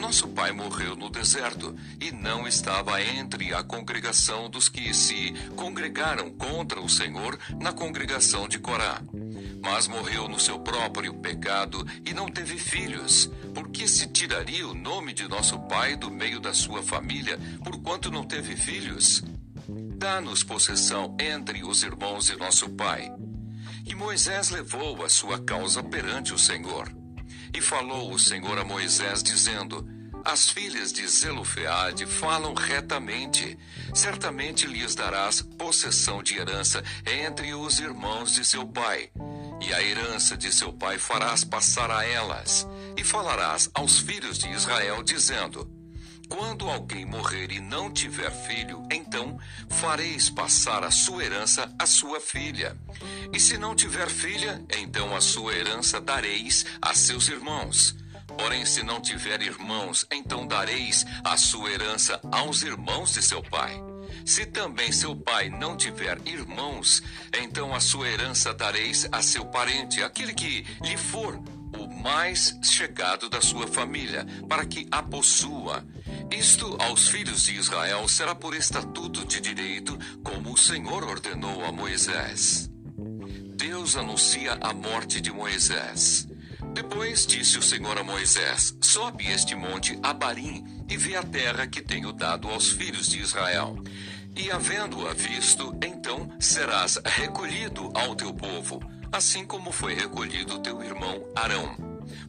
nosso 0.00 0.26
pai 0.28 0.50
morreu 0.50 0.96
no 0.96 1.10
deserto 1.10 1.76
e 2.00 2.10
não 2.10 2.48
estava 2.48 3.00
entre 3.02 3.52
a 3.52 3.62
congregação 3.62 4.48
dos 4.48 4.68
que 4.68 4.94
se 4.94 5.34
congregaram 5.54 6.30
contra 6.30 6.80
o 6.80 6.88
Senhor 6.88 7.38
na 7.60 7.70
congregação 7.70 8.48
de 8.48 8.58
Corá. 8.58 9.02
Mas 9.62 9.86
morreu 9.86 10.26
no 10.26 10.40
seu 10.40 10.58
próprio 10.58 11.12
pecado 11.14 11.86
e 12.04 12.14
não 12.14 12.28
teve 12.28 12.56
filhos. 12.56 13.30
Por 13.54 13.68
que 13.68 13.86
se 13.86 14.06
tiraria 14.06 14.66
o 14.66 14.74
nome 14.74 15.12
de 15.12 15.28
nosso 15.28 15.60
pai 15.60 15.94
do 15.96 16.10
meio 16.10 16.40
da 16.40 16.54
sua 16.54 16.82
família, 16.82 17.38
porquanto 17.62 18.10
não 18.10 18.24
teve 18.24 18.56
filhos? 18.56 19.22
Dá-nos 19.68 20.42
possessão 20.42 21.14
entre 21.20 21.62
os 21.62 21.82
irmãos 21.82 22.24
de 22.24 22.36
nosso 22.36 22.70
pai. 22.70 23.12
E 23.84 23.94
Moisés 23.94 24.48
levou 24.48 25.04
a 25.04 25.10
sua 25.10 25.38
causa 25.38 25.82
perante 25.82 26.32
o 26.32 26.38
Senhor. 26.38 26.99
E 27.52 27.60
falou 27.60 28.12
o 28.12 28.18
Senhor 28.18 28.58
a 28.58 28.64
Moisés, 28.64 29.22
dizendo: 29.22 29.86
As 30.24 30.50
filhas 30.50 30.92
de 30.92 31.06
Zelofeade 31.06 32.06
falam 32.06 32.54
retamente. 32.54 33.58
Certamente 33.94 34.66
lhes 34.66 34.94
darás 34.94 35.42
possessão 35.42 36.22
de 36.22 36.38
herança 36.38 36.82
entre 37.06 37.52
os 37.54 37.80
irmãos 37.80 38.32
de 38.34 38.44
seu 38.44 38.66
pai. 38.66 39.10
E 39.60 39.74
a 39.74 39.82
herança 39.82 40.36
de 40.36 40.52
seu 40.52 40.72
pai 40.72 40.98
farás 40.98 41.44
passar 41.44 41.90
a 41.90 42.04
elas. 42.04 42.66
E 42.96 43.04
falarás 43.04 43.68
aos 43.74 43.98
filhos 43.98 44.38
de 44.38 44.48
Israel, 44.50 45.02
dizendo: 45.02 45.79
quando 46.30 46.70
alguém 46.70 47.04
morrer 47.04 47.50
e 47.50 47.60
não 47.60 47.90
tiver 47.90 48.30
filho, 48.30 48.86
então 48.90 49.36
fareis 49.68 50.30
passar 50.30 50.84
a 50.84 50.90
sua 50.90 51.24
herança 51.24 51.70
à 51.76 51.84
sua 51.84 52.20
filha. 52.20 52.76
E 53.32 53.40
se 53.40 53.58
não 53.58 53.74
tiver 53.74 54.08
filha, 54.08 54.64
então 54.78 55.14
a 55.14 55.20
sua 55.20 55.52
herança 55.52 56.00
dareis 56.00 56.64
a 56.80 56.94
seus 56.94 57.28
irmãos. 57.28 57.96
Porém, 58.38 58.64
se 58.64 58.82
não 58.84 59.00
tiver 59.00 59.42
irmãos, 59.42 60.06
então 60.10 60.46
dareis 60.46 61.04
a 61.24 61.36
sua 61.36 61.70
herança 61.70 62.20
aos 62.30 62.62
irmãos 62.62 63.12
de 63.12 63.22
seu 63.22 63.42
pai. 63.42 63.82
Se 64.24 64.46
também 64.46 64.92
seu 64.92 65.16
pai 65.16 65.50
não 65.50 65.76
tiver 65.76 66.18
irmãos, 66.24 67.02
então 67.42 67.74
a 67.74 67.80
sua 67.80 68.08
herança 68.08 68.54
dareis 68.54 69.08
a 69.10 69.20
seu 69.20 69.44
parente, 69.44 70.02
aquele 70.02 70.32
que 70.32 70.64
lhe 70.82 70.96
for 70.96 71.42
o 71.78 71.88
mais 72.02 72.58
chegado 72.62 73.28
da 73.28 73.40
sua 73.40 73.66
família, 73.66 74.26
para 74.48 74.64
que 74.64 74.86
a 74.90 75.02
possua. 75.02 75.84
Isto 76.30 76.76
aos 76.80 77.08
filhos 77.08 77.42
de 77.42 77.56
Israel 77.56 78.06
será 78.08 78.34
por 78.34 78.54
estatuto 78.54 79.24
de 79.24 79.40
direito, 79.40 79.98
como 80.22 80.52
o 80.52 80.56
Senhor 80.56 81.04
ordenou 81.04 81.64
a 81.64 81.72
Moisés. 81.72 82.70
Deus 83.56 83.96
anuncia 83.96 84.56
a 84.60 84.72
morte 84.72 85.20
de 85.20 85.32
Moisés. 85.32 86.28
Depois 86.72 87.26
disse 87.26 87.58
o 87.58 87.62
Senhor 87.62 87.98
a 87.98 88.04
Moisés: 88.04 88.76
Sobe 88.80 89.26
este 89.26 89.54
monte 89.54 89.98
Abarim 90.02 90.64
e 90.88 90.96
vê 90.96 91.16
a 91.16 91.22
terra 91.22 91.66
que 91.66 91.82
tenho 91.82 92.12
dado 92.12 92.48
aos 92.48 92.70
filhos 92.70 93.08
de 93.08 93.20
Israel. 93.20 93.76
E 94.36 94.50
havendo-a 94.50 95.12
visto, 95.12 95.76
então 95.84 96.30
serás 96.38 96.98
recolhido 97.04 97.90
ao 97.94 98.14
teu 98.14 98.32
povo, 98.32 98.80
assim 99.10 99.44
como 99.44 99.72
foi 99.72 99.94
recolhido 99.94 100.60
teu 100.60 100.82
irmão 100.82 101.24
Arão. 101.34 101.76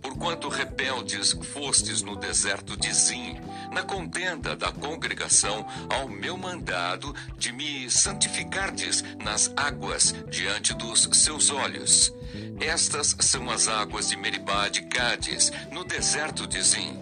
Porquanto 0.02 0.50
rebeldes 0.50 1.32
fostes 1.54 2.02
no 2.02 2.16
deserto 2.16 2.76
de 2.76 2.92
Zim, 2.94 3.40
na 3.72 3.84
contenda 3.84 4.56
da 4.56 4.72
congregação, 4.72 5.66
ao 5.90 6.08
meu 6.08 6.38
mandado 6.38 7.16
de 7.38 7.52
me 7.52 7.90
santificardes 7.90 9.04
nas 9.24 9.52
águas 9.56 10.14
diante 10.30 10.74
dos 10.74 11.10
seus 11.14 11.50
olhos. 11.50 12.14
Estas 12.60 13.16
são 13.22 13.50
as 13.50 13.68
águas 13.68 14.10
de 14.10 14.18
Meribá 14.18 14.68
de 14.68 14.82
Cádiz, 14.84 15.52
no 15.72 15.84
deserto 15.84 16.46
de 16.46 16.62
Zim. 16.62 17.00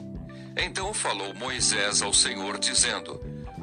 Então 0.55 0.93
falou 0.93 1.33
Moisés 1.33 2.01
ao 2.01 2.13
Senhor, 2.13 2.59
dizendo: 2.59 3.19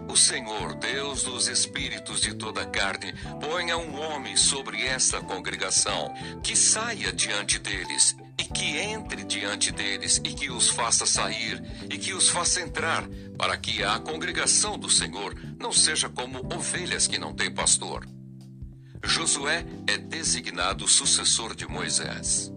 o 0.08 0.16
Senhor, 0.16 0.75
Deus 0.75 1.22
dos 1.22 1.48
espíritos 1.48 2.20
de 2.20 2.34
toda 2.34 2.64
carne, 2.66 3.12
ponha 3.40 3.76
um 3.76 4.00
homem 4.00 4.36
sobre 4.36 4.84
esta 4.84 5.20
congregação, 5.20 6.12
que 6.42 6.54
saia 6.56 7.12
diante 7.12 7.58
deles 7.58 8.16
e 8.38 8.44
que 8.44 8.78
entre 8.78 9.24
diante 9.24 9.72
deles, 9.72 10.20
e 10.22 10.34
que 10.34 10.50
os 10.50 10.68
faça 10.68 11.06
sair, 11.06 11.62
e 11.90 11.96
que 11.96 12.12
os 12.12 12.28
faça 12.28 12.60
entrar, 12.60 13.08
para 13.38 13.56
que 13.56 13.82
a 13.82 13.98
congregação 13.98 14.78
do 14.78 14.90
Senhor 14.90 15.34
não 15.58 15.72
seja 15.72 16.08
como 16.08 16.46
ovelhas 16.54 17.06
que 17.06 17.18
não 17.18 17.34
têm 17.34 17.50
pastor. 17.50 18.06
Josué 19.02 19.64
é 19.86 19.96
designado 19.96 20.86
sucessor 20.86 21.54
de 21.54 21.66
Moisés. 21.66 22.52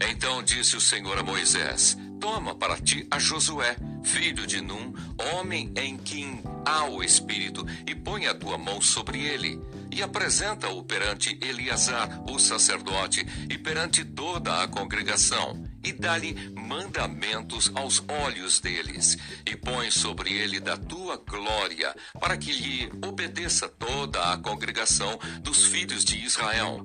Então 0.00 0.42
disse 0.42 0.76
o 0.76 0.80
Senhor 0.80 1.18
a 1.18 1.22
Moisés: 1.22 1.96
Toma 2.20 2.54
para 2.54 2.76
ti 2.76 3.06
a 3.10 3.18
Josué, 3.18 3.76
filho 4.04 4.46
de 4.46 4.60
Num, 4.60 4.92
homem 5.34 5.72
em 5.76 5.96
quem 5.96 6.42
há 6.64 6.84
o 6.84 7.02
Espírito, 7.02 7.66
e 7.86 7.94
põe 7.94 8.26
a 8.26 8.34
tua 8.34 8.56
mão 8.56 8.80
sobre 8.80 9.20
ele 9.24 9.60
e 9.98 10.02
apresenta-o 10.02 10.80
perante 10.84 11.36
Eleazar, 11.42 12.22
o 12.30 12.38
sacerdote, 12.38 13.26
e 13.50 13.58
perante 13.58 14.04
toda 14.04 14.62
a 14.62 14.68
congregação, 14.68 15.64
e 15.82 15.92
dá-lhe 15.92 16.52
mandamentos 16.54 17.72
aos 17.74 18.04
olhos 18.08 18.60
deles, 18.60 19.18
e 19.44 19.56
põe 19.56 19.90
sobre 19.90 20.32
ele 20.32 20.60
da 20.60 20.76
tua 20.76 21.16
glória, 21.16 21.92
para 22.20 22.36
que 22.36 22.52
lhe 22.52 22.92
obedeça 23.04 23.68
toda 23.68 24.32
a 24.32 24.38
congregação 24.38 25.18
dos 25.40 25.64
filhos 25.64 26.04
de 26.04 26.24
Israel. 26.24 26.84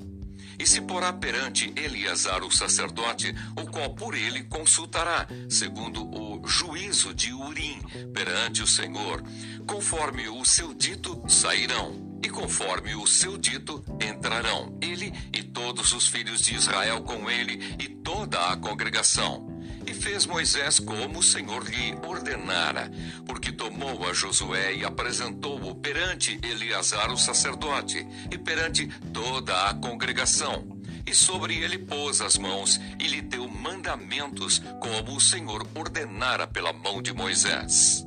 E 0.58 0.65
se 0.65 0.82
porá 0.82 1.13
perante 1.13 1.72
Eleazar 1.75 2.43
o 2.43 2.51
sacerdote, 2.51 3.34
o 3.55 3.70
qual 3.70 3.93
por 3.93 4.15
ele 4.15 4.43
consultará, 4.46 5.27
segundo 5.48 6.03
o 6.03 6.48
juízo 6.48 7.13
de 7.13 7.32
Urim, 7.32 7.79
perante 8.12 8.63
o 8.63 8.67
Senhor. 8.67 9.24
Conforme 9.67 10.27
o 10.29 10.43
seu 10.43 10.74
dito, 10.74 11.24
sairão 11.27 12.12
e 12.24 12.30
conforme 12.30 12.96
o 12.96 13.06
seu 13.06 13.38
dito, 13.38 13.84
entrarão 14.01 14.77
ele 14.82 15.13
e 15.34 15.44
todos 15.44 15.92
os 15.92 16.08
filhos 16.08 16.42
de 16.42 16.56
Israel 16.56 17.01
com 17.03 17.30
ele 17.30 17.75
e 17.77 17.89
toda 17.89 18.48
a 18.48 18.56
congregação. 18.56 19.51
E 19.86 19.94
fez 19.94 20.25
Moisés 20.25 20.80
como 20.80 21.20
o 21.20 21.24
Senhor 21.24 21.63
lhe 21.70 21.94
ordenara, 22.08 22.89
porque 23.25 23.51
tomou 23.51 24.08
a 24.08 24.13
Josué 24.13 24.74
e 24.74 24.86
apresentou-o 24.86 25.75
perante 25.75 26.39
Eleazar 26.42 27.12
o 27.12 27.18
sacerdote 27.18 28.08
e 28.32 28.38
perante 28.38 28.88
toda 29.12 29.70
a 29.70 29.74
congregação. 29.74 30.82
E 31.06 31.13
sobre 31.13 31.58
ele 31.58 31.77
pôs 31.77 32.22
as 32.22 32.38
mãos 32.38 32.80
e 32.98 33.08
lhe 33.08 33.22
deu 33.22 33.50
mandamentos, 33.50 34.62
como 34.80 35.18
o 35.18 35.20
Senhor 35.20 35.68
ordenara 35.75 36.48
pela 36.48 36.72
mão 36.72 37.01
de 37.01 37.13
Moisés. 37.13 38.06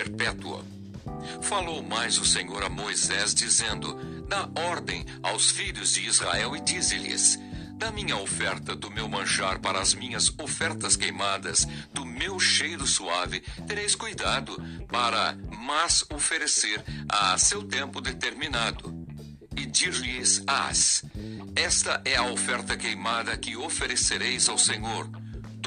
Perpétuo. 0.00 0.64
Falou 1.42 1.82
mais 1.82 2.16
o 2.16 2.24
Senhor 2.24 2.64
a 2.64 2.70
Moisés, 2.70 3.34
dizendo: 3.34 3.94
Dá 4.26 4.48
ordem 4.70 5.04
aos 5.22 5.50
filhos 5.50 5.92
de 5.92 6.06
Israel 6.06 6.56
e 6.56 6.60
dize-lhes: 6.60 7.38
Da 7.74 7.90
minha 7.90 8.16
oferta 8.16 8.74
do 8.74 8.90
meu 8.90 9.06
manjar 9.06 9.58
para 9.58 9.78
as 9.78 9.92
minhas 9.92 10.32
ofertas 10.38 10.96
queimadas, 10.96 11.66
do 11.92 12.06
meu 12.06 12.40
cheiro 12.40 12.86
suave, 12.86 13.40
tereis 13.68 13.94
cuidado, 13.94 14.56
para 14.88 15.36
mas 15.58 16.02
oferecer 16.10 16.82
a 17.06 17.36
seu 17.36 17.62
tempo 17.62 18.00
determinado. 18.00 19.06
E 19.54 19.66
dir-lhes-ás: 19.66 21.04
Esta 21.54 22.00
é 22.06 22.16
a 22.16 22.24
oferta 22.24 22.74
queimada 22.74 23.36
que 23.36 23.54
oferecereis 23.54 24.48
ao 24.48 24.56
Senhor 24.56 25.19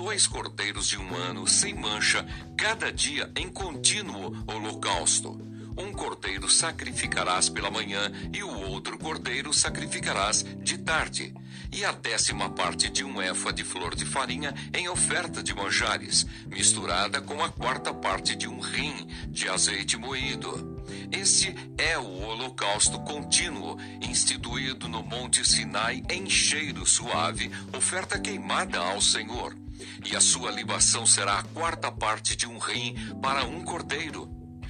dois 0.03 0.27
cordeiros 0.27 0.89
de 0.89 0.97
um 0.97 1.15
ano 1.15 1.47
sem 1.47 1.73
mancha, 1.73 2.25
cada 2.57 2.91
dia 2.91 3.31
em 3.37 3.47
contínuo 3.47 4.35
holocausto. 4.45 5.39
Um 5.77 5.93
cordeiro 5.93 6.49
sacrificarás 6.49 7.47
pela 7.47 7.71
manhã 7.71 8.11
e 8.33 8.43
o 8.43 8.53
outro 8.69 8.97
cordeiro 8.97 9.53
sacrificarás 9.53 10.43
de 10.61 10.77
tarde. 10.77 11.33
E 11.71 11.85
a 11.85 11.93
décima 11.93 12.49
parte 12.49 12.89
de 12.89 13.01
um 13.05 13.21
éfa 13.21 13.53
de 13.53 13.63
flor 13.63 13.95
de 13.95 14.03
farinha 14.05 14.53
em 14.73 14.89
oferta 14.89 15.41
de 15.41 15.55
manjares, 15.55 16.27
misturada 16.47 17.21
com 17.21 17.41
a 17.41 17.47
quarta 17.47 17.93
parte 17.93 18.35
de 18.35 18.45
um 18.45 18.59
rim 18.59 19.07
de 19.29 19.47
azeite 19.47 19.95
moído. 19.95 20.83
Este 21.13 21.55
é 21.77 21.97
o 21.97 22.23
holocausto 22.23 22.99
contínuo, 22.99 23.77
instituído 24.01 24.89
no 24.89 25.01
Monte 25.01 25.47
Sinai 25.47 26.03
em 26.09 26.29
cheiro 26.29 26.85
suave, 26.85 27.49
oferta 27.71 28.19
queimada 28.19 28.79
ao 28.79 28.99
Senhor 28.99 29.62
e 30.05 30.15
a 30.15 30.21
sua 30.21 30.51
libação 30.51 31.05
será 31.05 31.39
a 31.39 31.43
quarta 31.43 31.91
parte 31.91 32.35
de 32.35 32.47
um 32.47 32.57
rim 32.57 32.95
para 33.21 33.45
um 33.45 33.63
cordeiro. 33.63 34.29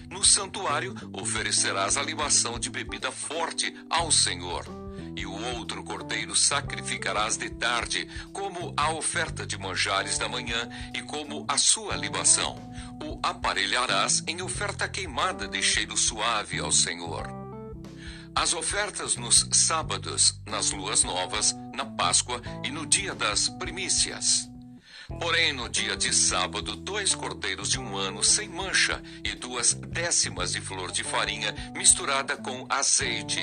No 0.09 0.23
santuário 0.23 0.93
oferecerás 1.11 1.97
a 1.97 2.03
libação 2.03 2.59
de 2.59 2.69
bebida 2.69 3.11
forte 3.11 3.73
ao 3.89 4.11
Senhor. 4.11 4.63
E 5.15 5.25
o 5.25 5.55
outro 5.55 5.83
cordeiro 5.83 6.35
sacrificarás 6.35 7.35
de 7.35 7.49
tarde, 7.49 8.07
como 8.31 8.73
a 8.77 8.91
oferta 8.91 9.45
de 9.45 9.57
manjares 9.57 10.17
da 10.17 10.29
manhã 10.29 10.69
e 10.93 11.01
como 11.01 11.45
a 11.47 11.57
sua 11.57 11.95
libação. 11.95 12.55
O 13.03 13.19
aparelharás 13.23 14.23
em 14.27 14.41
oferta 14.41 14.87
queimada 14.87 15.47
de 15.47 15.61
cheiro 15.61 15.97
suave 15.97 16.59
ao 16.59 16.71
Senhor. 16.71 17.27
As 18.35 18.53
ofertas 18.53 19.15
nos 19.15 19.47
sábados, 19.51 20.39
nas 20.45 20.71
luas 20.71 21.03
novas, 21.03 21.55
na 21.73 21.85
Páscoa 21.85 22.41
e 22.63 22.71
no 22.71 22.85
dia 22.85 23.13
das 23.13 23.49
primícias. 23.49 24.52
Porém, 25.19 25.53
no 25.53 25.69
dia 25.69 25.95
de 25.95 26.13
sábado, 26.13 26.75
dois 26.75 27.15
cordeiros 27.15 27.69
de 27.69 27.79
um 27.79 27.95
ano 27.97 28.23
sem 28.23 28.49
mancha 28.49 29.01
e 29.23 29.33
duas 29.33 29.73
décimas 29.73 30.51
de 30.51 30.61
flor 30.61 30.91
de 30.91 31.03
farinha 31.03 31.53
misturada 31.75 32.35
com 32.37 32.65
azeite, 32.69 33.39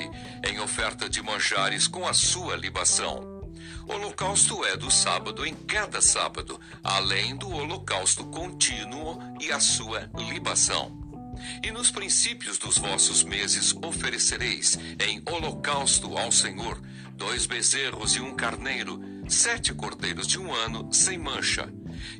em 0.47 0.59
oferta 0.59 1.09
de 1.09 1.21
manjares 1.21 1.87
com 1.87 2.07
a 2.07 2.13
sua 2.13 2.55
libação. 2.55 3.41
Holocausto 3.87 4.63
é 4.63 4.77
do 4.77 4.91
sábado 4.91 5.45
em 5.45 5.53
cada 5.53 6.01
sábado, 6.01 6.59
além 6.83 7.35
do 7.35 7.49
holocausto 7.49 8.23
contínuo 8.25 9.19
e 9.39 9.51
a 9.51 9.59
sua 9.59 10.09
libação. 10.15 11.01
E 11.63 11.71
nos 11.71 11.89
princípios 11.89 12.57
dos 12.57 12.77
vossos 12.77 13.23
meses 13.23 13.75
oferecereis 13.83 14.77
em 14.99 15.21
holocausto 15.25 16.17
ao 16.17 16.31
Senhor 16.31 16.79
dois 17.15 17.45
bezerros 17.45 18.15
e 18.15 18.19
um 18.19 18.35
carneiro 18.35 18.99
sete 19.31 19.73
cordeiros 19.73 20.27
de 20.27 20.37
um 20.37 20.53
ano 20.53 20.91
sem 20.91 21.17
mancha, 21.17 21.71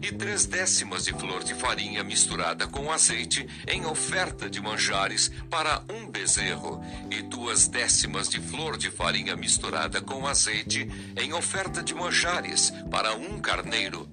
e 0.01 0.11
três 0.11 0.45
décimas 0.45 1.05
de 1.05 1.11
flor 1.11 1.43
de 1.43 1.53
farinha 1.53 2.03
misturada 2.03 2.67
com 2.67 2.91
azeite 2.91 3.45
em 3.67 3.85
oferta 3.85 4.49
de 4.49 4.61
manjares 4.61 5.29
para 5.49 5.83
um 5.89 6.09
bezerro, 6.09 6.81
e 7.09 7.21
duas 7.21 7.67
décimas 7.67 8.29
de 8.29 8.39
flor 8.39 8.77
de 8.77 8.89
farinha 8.89 9.35
misturada 9.35 10.01
com 10.01 10.25
azeite 10.25 10.89
em 11.17 11.33
oferta 11.33 11.83
de 11.83 11.93
manjares 11.93 12.71
para 12.89 13.13
um 13.13 13.39
carneiro, 13.39 14.07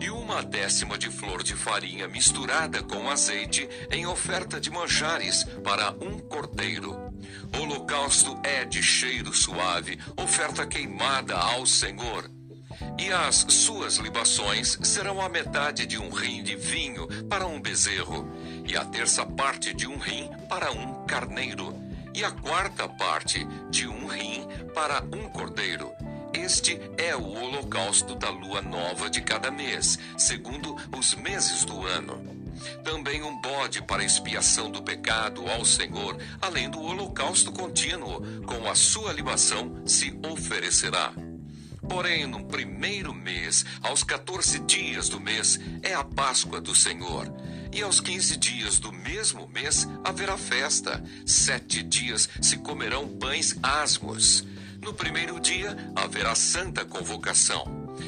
e 0.00 0.10
uma 0.10 0.42
décima 0.42 0.98
de 0.98 1.10
flor 1.10 1.42
de 1.42 1.54
farinha 1.54 2.06
misturada 2.06 2.82
com 2.82 3.10
azeite 3.10 3.68
em 3.90 4.06
oferta 4.06 4.60
de 4.60 4.70
manjares 4.70 5.44
para 5.64 5.92
um 5.92 6.18
cordeiro. 6.18 7.03
Holocausto 7.60 8.38
é 8.42 8.64
de 8.64 8.82
cheiro 8.82 9.32
suave, 9.32 9.98
oferta 10.16 10.66
queimada 10.66 11.36
ao 11.36 11.64
Senhor. 11.64 12.28
E 12.98 13.12
as 13.12 13.46
suas 13.48 13.96
libações 13.96 14.78
serão 14.82 15.20
a 15.20 15.28
metade 15.28 15.86
de 15.86 15.96
um 15.96 16.10
rim 16.10 16.42
de 16.42 16.56
vinho 16.56 17.06
para 17.28 17.46
um 17.46 17.60
bezerro, 17.60 18.28
e 18.66 18.76
a 18.76 18.84
terça 18.84 19.24
parte 19.24 19.72
de 19.72 19.86
um 19.86 19.98
rim 19.98 20.28
para 20.48 20.72
um 20.72 21.04
carneiro, 21.06 21.74
e 22.12 22.24
a 22.24 22.30
quarta 22.30 22.88
parte 22.88 23.44
de 23.70 23.86
um 23.86 24.06
rim 24.06 24.46
para 24.74 25.02
um 25.02 25.28
cordeiro. 25.28 25.92
Este 26.32 26.80
é 26.98 27.14
o 27.14 27.24
holocausto 27.24 28.16
da 28.16 28.30
lua 28.30 28.60
nova 28.60 29.08
de 29.08 29.20
cada 29.20 29.50
mês, 29.50 29.98
segundo 30.18 30.76
os 30.96 31.14
meses 31.14 31.64
do 31.64 31.86
ano. 31.86 32.43
Também 32.82 33.22
um 33.22 33.40
bode 33.40 33.82
para 33.82 34.04
expiação 34.04 34.70
do 34.70 34.82
pecado 34.82 35.48
ao 35.48 35.64
Senhor, 35.64 36.16
além 36.40 36.68
do 36.68 36.80
holocausto 36.80 37.52
contínuo, 37.52 38.42
com 38.42 38.68
a 38.68 38.74
sua 38.74 39.12
libação 39.12 39.82
se 39.86 40.18
oferecerá. 40.30 41.12
Porém, 41.88 42.26
no 42.26 42.44
primeiro 42.44 43.12
mês, 43.12 43.64
aos 43.82 44.02
14 44.02 44.58
dias 44.60 45.08
do 45.08 45.20
mês, 45.20 45.60
é 45.82 45.94
a 45.94 46.02
Páscoa 46.02 46.60
do 46.60 46.74
Senhor. 46.74 47.32
E 47.72 47.82
aos 47.82 48.00
15 48.00 48.36
dias 48.36 48.78
do 48.78 48.92
mesmo 48.92 49.46
mês 49.48 49.86
haverá 50.02 50.36
festa. 50.38 51.02
Sete 51.26 51.82
dias 51.82 52.28
se 52.40 52.56
comerão 52.58 53.08
pães 53.08 53.56
asmos. 53.62 54.44
No 54.80 54.94
primeiro 54.94 55.40
dia 55.40 55.76
haverá 55.94 56.34
santa 56.34 56.84
convocação. 56.84 57.64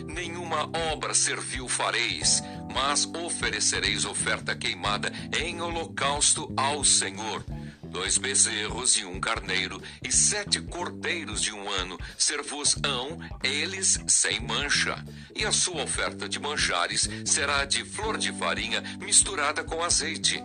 Nenhuma 0.06 0.70
obra 0.92 1.14
servil 1.14 1.68
fareis, 1.68 2.42
mas 2.76 3.06
oferecereis 3.06 4.04
oferta 4.04 4.54
queimada 4.54 5.10
em 5.40 5.62
holocausto 5.62 6.52
ao 6.54 6.84
Senhor 6.84 7.42
dois 7.86 8.18
bezerros 8.18 8.98
e 8.98 9.06
um 9.06 9.18
carneiro, 9.18 9.80
e 10.04 10.12
sete 10.12 10.60
cordeiros 10.60 11.40
de 11.40 11.50
um 11.50 11.70
ano, 11.70 11.98
ser-vos-ão 12.18 13.18
eles 13.42 13.98
sem 14.06 14.38
mancha. 14.38 15.02
E 15.34 15.46
a 15.46 15.52
sua 15.52 15.84
oferta 15.84 16.28
de 16.28 16.38
manjares 16.38 17.08
será 17.24 17.64
de 17.64 17.86
flor 17.86 18.18
de 18.18 18.30
farinha 18.34 18.82
misturada 19.00 19.64
com 19.64 19.82
azeite. 19.82 20.44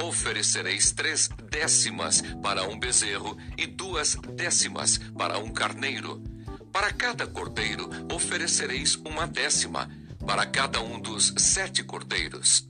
Oferecereis 0.00 0.92
três 0.92 1.28
décimas 1.50 2.22
para 2.40 2.62
um 2.68 2.78
bezerro 2.78 3.36
e 3.58 3.66
duas 3.66 4.14
décimas 4.36 4.98
para 5.18 5.38
um 5.38 5.52
carneiro. 5.52 6.22
Para 6.70 6.92
cada 6.92 7.26
cordeiro 7.26 7.90
oferecereis 8.12 8.94
uma 8.96 9.26
décima, 9.26 9.90
para 10.26 10.46
cada 10.46 10.80
um 10.80 10.98
dos 10.98 11.34
sete 11.36 11.82
cordeiros 11.82 12.66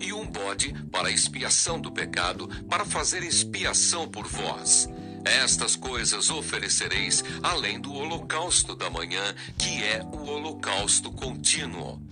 e 0.00 0.12
um 0.12 0.26
bode 0.26 0.72
para 0.90 1.10
expiação 1.10 1.80
do 1.80 1.90
pecado, 1.90 2.46
para 2.68 2.84
fazer 2.84 3.22
expiação 3.22 4.06
por 4.08 4.26
vós. 4.26 4.88
Estas 5.24 5.74
coisas 5.74 6.28
oferecereis 6.30 7.24
além 7.42 7.80
do 7.80 7.94
holocausto 7.94 8.76
da 8.76 8.90
manhã, 8.90 9.34
que 9.58 9.82
é 9.82 10.02
o 10.02 10.26
holocausto 10.26 11.10
contínuo. 11.10 12.02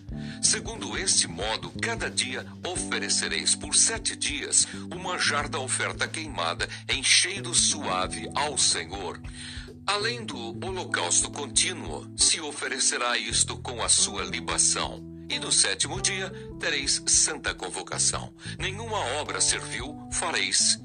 Segundo 0.41 0.97
este 0.97 1.29
modo, 1.29 1.71
cada 1.81 2.11
dia 2.11 2.47
oferecereis 2.67 3.55
por 3.55 3.77
sete 3.77 4.17
dias 4.17 4.67
o 4.91 4.99
manjar 4.99 5.49
da 5.49 5.59
oferta 5.59 6.09
queimada 6.09 6.69
em 6.89 7.03
cheiro 7.03 7.55
suave 7.55 8.29
ao 8.35 8.57
Senhor. 8.57 9.21
Além 9.87 10.25
do 10.25 10.37
holocausto 10.65 11.31
contínuo, 11.31 12.11
se 12.17 12.41
oferecerá 12.41 13.19
isto 13.19 13.57
com 13.59 13.83
a 13.83 13.89
sua 13.89 14.23
libação. 14.23 15.03
E 15.29 15.39
no 15.39 15.51
sétimo 15.51 16.01
dia 16.01 16.31
tereis 16.61 17.03
santa 17.07 17.55
convocação. 17.55 18.33
Nenhuma 18.59 18.99
obra 19.21 19.41
servil 19.41 19.97
fareis. 20.13 20.79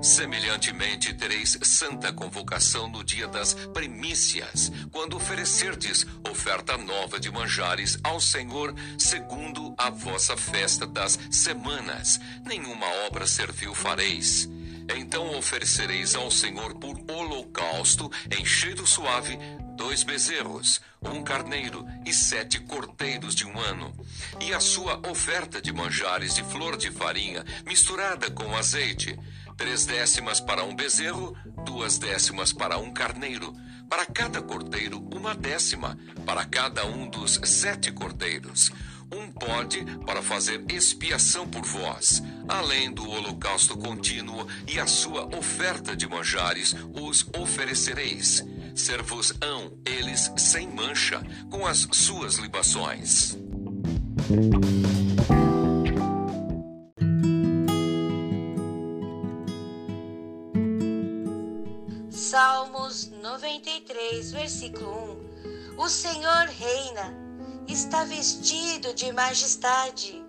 Semelhantemente, 0.00 1.12
tereis 1.14 1.58
santa 1.62 2.12
convocação 2.12 2.88
no 2.88 3.04
dia 3.04 3.28
das 3.28 3.54
primícias, 3.74 4.72
quando 4.90 5.16
oferecerdes 5.16 6.06
oferta 6.28 6.76
nova 6.78 7.20
de 7.20 7.30
manjares 7.30 7.98
ao 8.02 8.18
Senhor, 8.20 8.74
segundo 8.98 9.74
a 9.76 9.90
vossa 9.90 10.36
festa 10.36 10.86
das 10.86 11.18
semanas. 11.30 12.18
Nenhuma 12.44 12.86
obra 13.06 13.26
servil 13.26 13.74
fareis. 13.74 14.48
Então 14.96 15.36
oferecereis 15.36 16.14
ao 16.14 16.30
Senhor 16.30 16.74
por 16.74 16.98
holocausto, 17.10 18.10
em 18.30 18.44
cheiro 18.44 18.86
suave, 18.86 19.38
dois 19.76 20.02
bezerros, 20.02 20.80
um 21.02 21.22
carneiro 21.22 21.86
e 22.04 22.12
sete 22.12 22.60
cordeiros 22.60 23.34
de 23.34 23.46
um 23.46 23.58
ano, 23.58 23.94
e 24.40 24.52
a 24.52 24.60
sua 24.60 25.00
oferta 25.08 25.60
de 25.60 25.72
manjares 25.72 26.34
de 26.34 26.44
flor 26.44 26.76
de 26.76 26.90
farinha 26.90 27.44
misturada 27.66 28.30
com 28.30 28.54
azeite, 28.56 29.18
três 29.56 29.86
décimas 29.86 30.40
para 30.40 30.64
um 30.64 30.74
bezerro, 30.74 31.36
duas 31.64 31.98
décimas 31.98 32.52
para 32.52 32.78
um 32.78 32.92
carneiro, 32.92 33.52
para 33.88 34.06
cada 34.06 34.40
cordeiro 34.40 34.98
uma 35.14 35.34
décima, 35.34 35.98
para 36.24 36.44
cada 36.44 36.86
um 36.86 37.08
dos 37.08 37.40
sete 37.44 37.90
cordeiros, 37.90 38.70
um 39.12 39.30
bode 39.30 39.84
para 40.06 40.22
fazer 40.22 40.64
expiação 40.68 41.46
por 41.46 41.64
vós, 41.64 42.22
além 42.48 42.90
do 42.90 43.08
holocausto 43.08 43.76
contínuo 43.76 44.46
e 44.66 44.80
a 44.80 44.86
sua 44.86 45.26
oferta 45.36 45.94
de 45.94 46.08
manjares 46.08 46.74
os 46.94 47.28
oferecereis 47.36 48.44
ser-vos-ão 48.74 49.72
eles 49.84 50.32
sem 50.36 50.68
mancha, 50.68 51.22
com 51.50 51.66
as 51.66 51.86
suas 51.92 52.36
libações. 52.36 53.36
Salmos 62.10 63.10
93, 63.22 64.32
versículo 64.32 65.18
1 65.76 65.82
O 65.82 65.88
Senhor 65.88 66.46
reina, 66.48 67.14
está 67.72 68.04
vestido 68.04 68.92
de 68.92 69.10
majestade. 69.12 70.22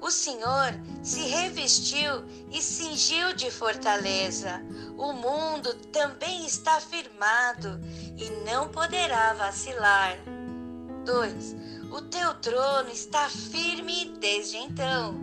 O 0.00 0.10
Senhor 0.10 0.72
se 1.02 1.20
revestiu 1.20 2.24
e 2.50 2.62
cingiu 2.62 3.34
de 3.34 3.50
fortaleza. 3.50 4.62
O 4.96 5.12
mundo 5.12 5.74
também 5.92 6.46
está 6.46 6.80
firmado 6.80 7.78
e 8.16 8.30
não 8.50 8.68
poderá 8.68 9.34
vacilar. 9.34 10.16
2. 11.04 11.56
O 11.92 12.00
teu 12.02 12.34
trono 12.40 12.88
está 12.88 13.28
firme 13.28 14.16
desde 14.18 14.56
então. 14.56 15.14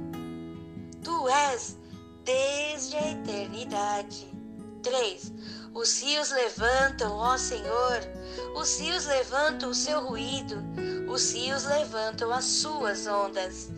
Tu 1.04 1.28
és 1.28 1.78
desde 2.24 2.96
a 2.98 3.12
eternidade. 3.12 4.28
3. 4.84 5.34
Os 5.74 6.02
rios 6.02 6.30
levantam, 6.30 7.16
ó 7.18 7.36
Senhor, 7.36 8.00
os 8.56 8.80
rios 8.80 9.06
levantam 9.06 9.72
o 9.72 9.76
seu 9.76 10.06
ruído, 10.06 10.56
os 11.10 11.34
rios 11.34 11.64
levantam 11.64 12.32
as 12.32 12.46
suas 12.46 13.08
ondas. 13.08 13.70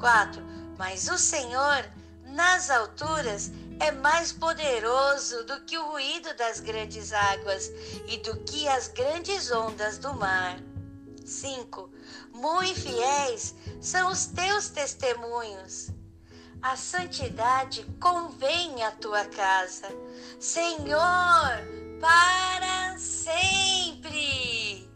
4. 0.00 0.42
Mas 0.78 1.08
o 1.08 1.18
Senhor, 1.18 1.84
nas 2.24 2.70
alturas, 2.70 3.52
é 3.78 3.92
mais 3.92 4.32
poderoso 4.32 5.44
do 5.44 5.60
que 5.64 5.76
o 5.76 5.90
ruído 5.90 6.34
das 6.36 6.58
grandes 6.58 7.12
águas 7.12 7.70
e 8.06 8.16
do 8.18 8.36
que 8.44 8.66
as 8.66 8.88
grandes 8.88 9.50
ondas 9.52 9.98
do 9.98 10.14
mar. 10.14 10.58
5. 11.24 11.90
Muito 12.32 12.80
fiéis 12.80 13.54
são 13.80 14.10
os 14.10 14.26
teus 14.26 14.70
testemunhos. 14.70 15.90
A 16.62 16.76
santidade 16.76 17.84
convém 18.00 18.84
à 18.84 18.92
tua 18.92 19.24
casa, 19.24 19.88
Senhor, 20.38 21.00
para 22.00 22.96
sempre. 22.98 24.88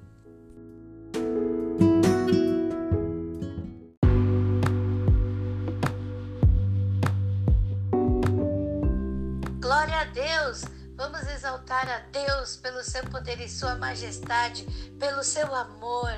Glória 9.61 10.00
a 10.02 10.05
Deus! 10.05 10.62
Vamos 10.94 11.26
exaltar 11.26 11.88
a 11.90 11.98
Deus 12.12 12.57
pelo 12.57 12.85
seu 12.85 13.02
poder 13.11 13.40
e 13.40 13.48
sua 13.48 13.74
majestade, 13.74 14.64
pelo 15.00 15.24
seu 15.24 15.52
amor. 15.52 16.12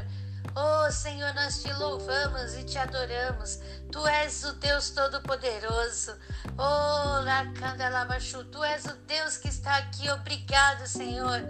Oh 0.55 0.91
Senhor, 0.91 1.33
nós 1.35 1.63
te 1.63 1.73
louvamos 1.73 2.55
e 2.55 2.65
te 2.65 2.79
adoramos. 2.79 3.61
Tu 3.91 4.07
és 4.07 4.45
o 4.45 4.53
Deus 4.55 4.91
Todo-Poderoso. 4.91 6.15
Oh, 6.59 7.21
Lacandalabachu, 7.25 8.45
tu 8.45 8.63
és 8.63 8.85
o 8.85 8.95
Deus 9.07 9.37
que 9.39 9.49
está 9.49 9.77
aqui. 9.77 10.11
Obrigado, 10.11 10.87
Senhor, 10.87 11.41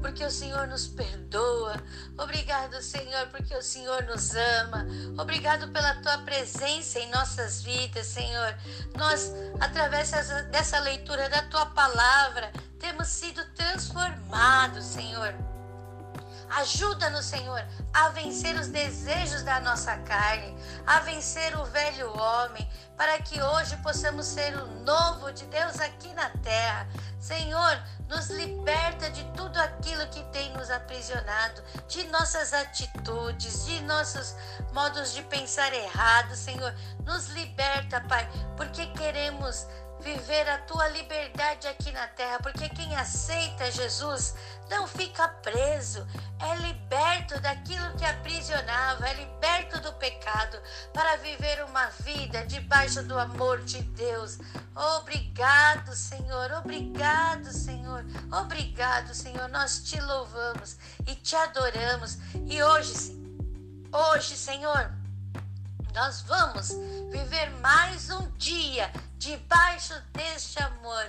porque 0.00 0.24
o 0.24 0.30
Senhor 0.30 0.68
nos 0.68 0.86
perdoa. 0.86 1.74
Obrigado, 2.16 2.80
Senhor, 2.82 3.26
porque 3.28 3.54
o 3.54 3.62
Senhor 3.62 4.04
nos 4.04 4.34
ama. 4.34 4.86
Obrigado 5.18 5.68
pela 5.72 5.94
tua 5.96 6.18
presença 6.18 6.98
em 7.00 7.10
nossas 7.10 7.62
vidas, 7.62 8.06
Senhor. 8.06 8.54
Nós, 8.94 9.32
através 9.58 10.10
dessa 10.50 10.78
leitura 10.80 11.28
da 11.28 11.42
tua 11.42 11.66
palavra, 11.66 12.52
temos 12.78 13.08
sido 13.08 13.44
transformados, 13.54 14.84
Senhor. 14.84 15.34
Ajuda-nos, 16.50 17.26
Senhor, 17.26 17.62
a 17.92 18.08
vencer 18.10 18.54
os 18.56 18.68
desejos 18.68 19.42
da 19.42 19.60
nossa 19.60 19.96
carne, 19.98 20.56
a 20.86 21.00
vencer 21.00 21.56
o 21.58 21.64
velho 21.66 22.10
homem, 22.18 22.68
para 22.96 23.18
que 23.20 23.40
hoje 23.40 23.76
possamos 23.78 24.26
ser 24.26 24.56
o 24.56 24.66
novo 24.80 25.32
de 25.32 25.44
Deus 25.46 25.78
aqui 25.80 26.12
na 26.14 26.30
terra. 26.42 26.88
Senhor, 27.20 27.82
nos 28.08 28.30
liberta 28.30 29.10
de 29.10 29.22
tudo 29.32 29.58
aquilo 29.58 30.06
que 30.08 30.22
tem 30.32 30.52
nos 30.54 30.70
aprisionado, 30.70 31.62
de 31.86 32.04
nossas 32.04 32.52
atitudes, 32.52 33.66
de 33.66 33.80
nossos 33.82 34.34
modos 34.72 35.12
de 35.12 35.22
pensar 35.24 35.72
errados, 35.72 36.38
Senhor. 36.38 36.74
Nos 37.04 37.28
liberta, 37.28 38.00
Pai, 38.00 38.28
porque 38.56 38.86
queremos 38.88 39.66
viver 40.08 40.48
a 40.48 40.58
tua 40.58 40.88
liberdade 40.88 41.68
aqui 41.68 41.92
na 41.92 42.06
terra, 42.08 42.38
porque 42.42 42.68
quem 42.70 42.96
aceita 42.96 43.70
Jesus 43.70 44.34
não 44.70 44.86
fica 44.86 45.28
preso, 45.28 46.06
é 46.38 46.54
liberto 46.56 47.38
daquilo 47.40 47.94
que 47.96 48.04
aprisionava, 48.04 49.06
é 49.06 49.12
liberto 49.14 49.80
do 49.80 49.92
pecado 49.94 50.58
para 50.94 51.16
viver 51.18 51.62
uma 51.64 51.86
vida 52.00 52.46
debaixo 52.46 53.02
do 53.02 53.18
amor 53.18 53.62
de 53.64 53.82
Deus. 53.82 54.38
Obrigado, 54.98 55.94
Senhor, 55.94 56.52
obrigado, 56.52 57.52
Senhor, 57.52 58.02
obrigado, 58.32 59.14
Senhor. 59.14 59.48
Nós 59.48 59.82
te 59.84 60.00
louvamos 60.00 60.78
e 61.06 61.14
te 61.16 61.36
adoramos. 61.36 62.16
E 62.46 62.62
hoje, 62.62 63.12
hoje, 63.92 64.36
Senhor, 64.36 64.97
nós 65.94 66.22
vamos 66.22 66.70
viver 67.10 67.50
mais 67.60 68.10
um 68.10 68.30
dia 68.36 68.90
debaixo 69.16 69.94
deste 70.12 70.62
amor, 70.62 71.04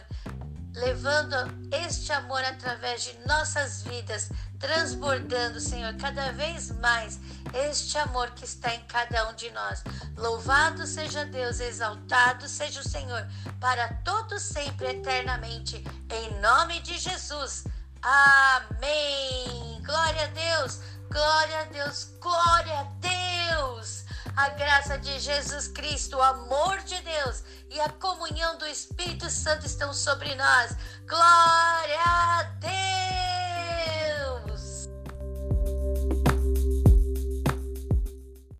levando 0.74 1.36
este 1.72 2.12
amor 2.12 2.44
através 2.44 3.04
de 3.04 3.18
nossas 3.28 3.84
vidas, 3.84 4.30
transbordando, 4.60 5.60
Senhor, 5.60 5.94
cada 5.96 6.32
vez 6.32 6.72
mais 6.72 7.20
este 7.54 7.98
amor 7.98 8.32
que 8.32 8.46
está 8.46 8.74
em 8.74 8.82
cada 8.86 9.30
um 9.30 9.34
de 9.36 9.50
nós. 9.52 9.84
Louvado 10.18 10.86
seja 10.86 11.26
Deus, 11.26 11.60
exaltado 11.60 12.48
seja 12.48 12.82
o 12.82 12.88
Senhor, 12.88 13.28
para 13.60 13.94
todos 14.04 14.42
sempre, 14.42 14.88
eternamente, 14.88 15.84
em 16.10 16.40
nome 16.42 16.80
de 16.82 16.98
Jesus. 16.98 17.64
Amém. 18.02 19.82
Glória 19.84 20.24
a 20.24 20.28
Deus, 20.28 20.80
glória 21.10 21.62
a 21.62 21.64
Deus, 21.66 22.14
glória 22.22 22.80
a 22.80 22.84
Deus 23.00 23.99
a 24.36 24.50
graça 24.50 24.98
de 24.98 25.20
Jesus 25.20 25.68
Cristo, 25.68 26.18
o 26.18 26.22
amor 26.22 26.80
de 26.80 27.00
Deus 27.02 27.44
e 27.70 27.80
a 27.80 27.90
comunhão 27.90 28.58
do 28.58 28.66
Espírito 28.66 29.30
Santo 29.30 29.66
estão 29.66 29.94
sobre 29.94 30.34
nós. 30.36 30.76
Glória 31.08 32.00
a 32.06 32.44
Deus! 32.60 33.19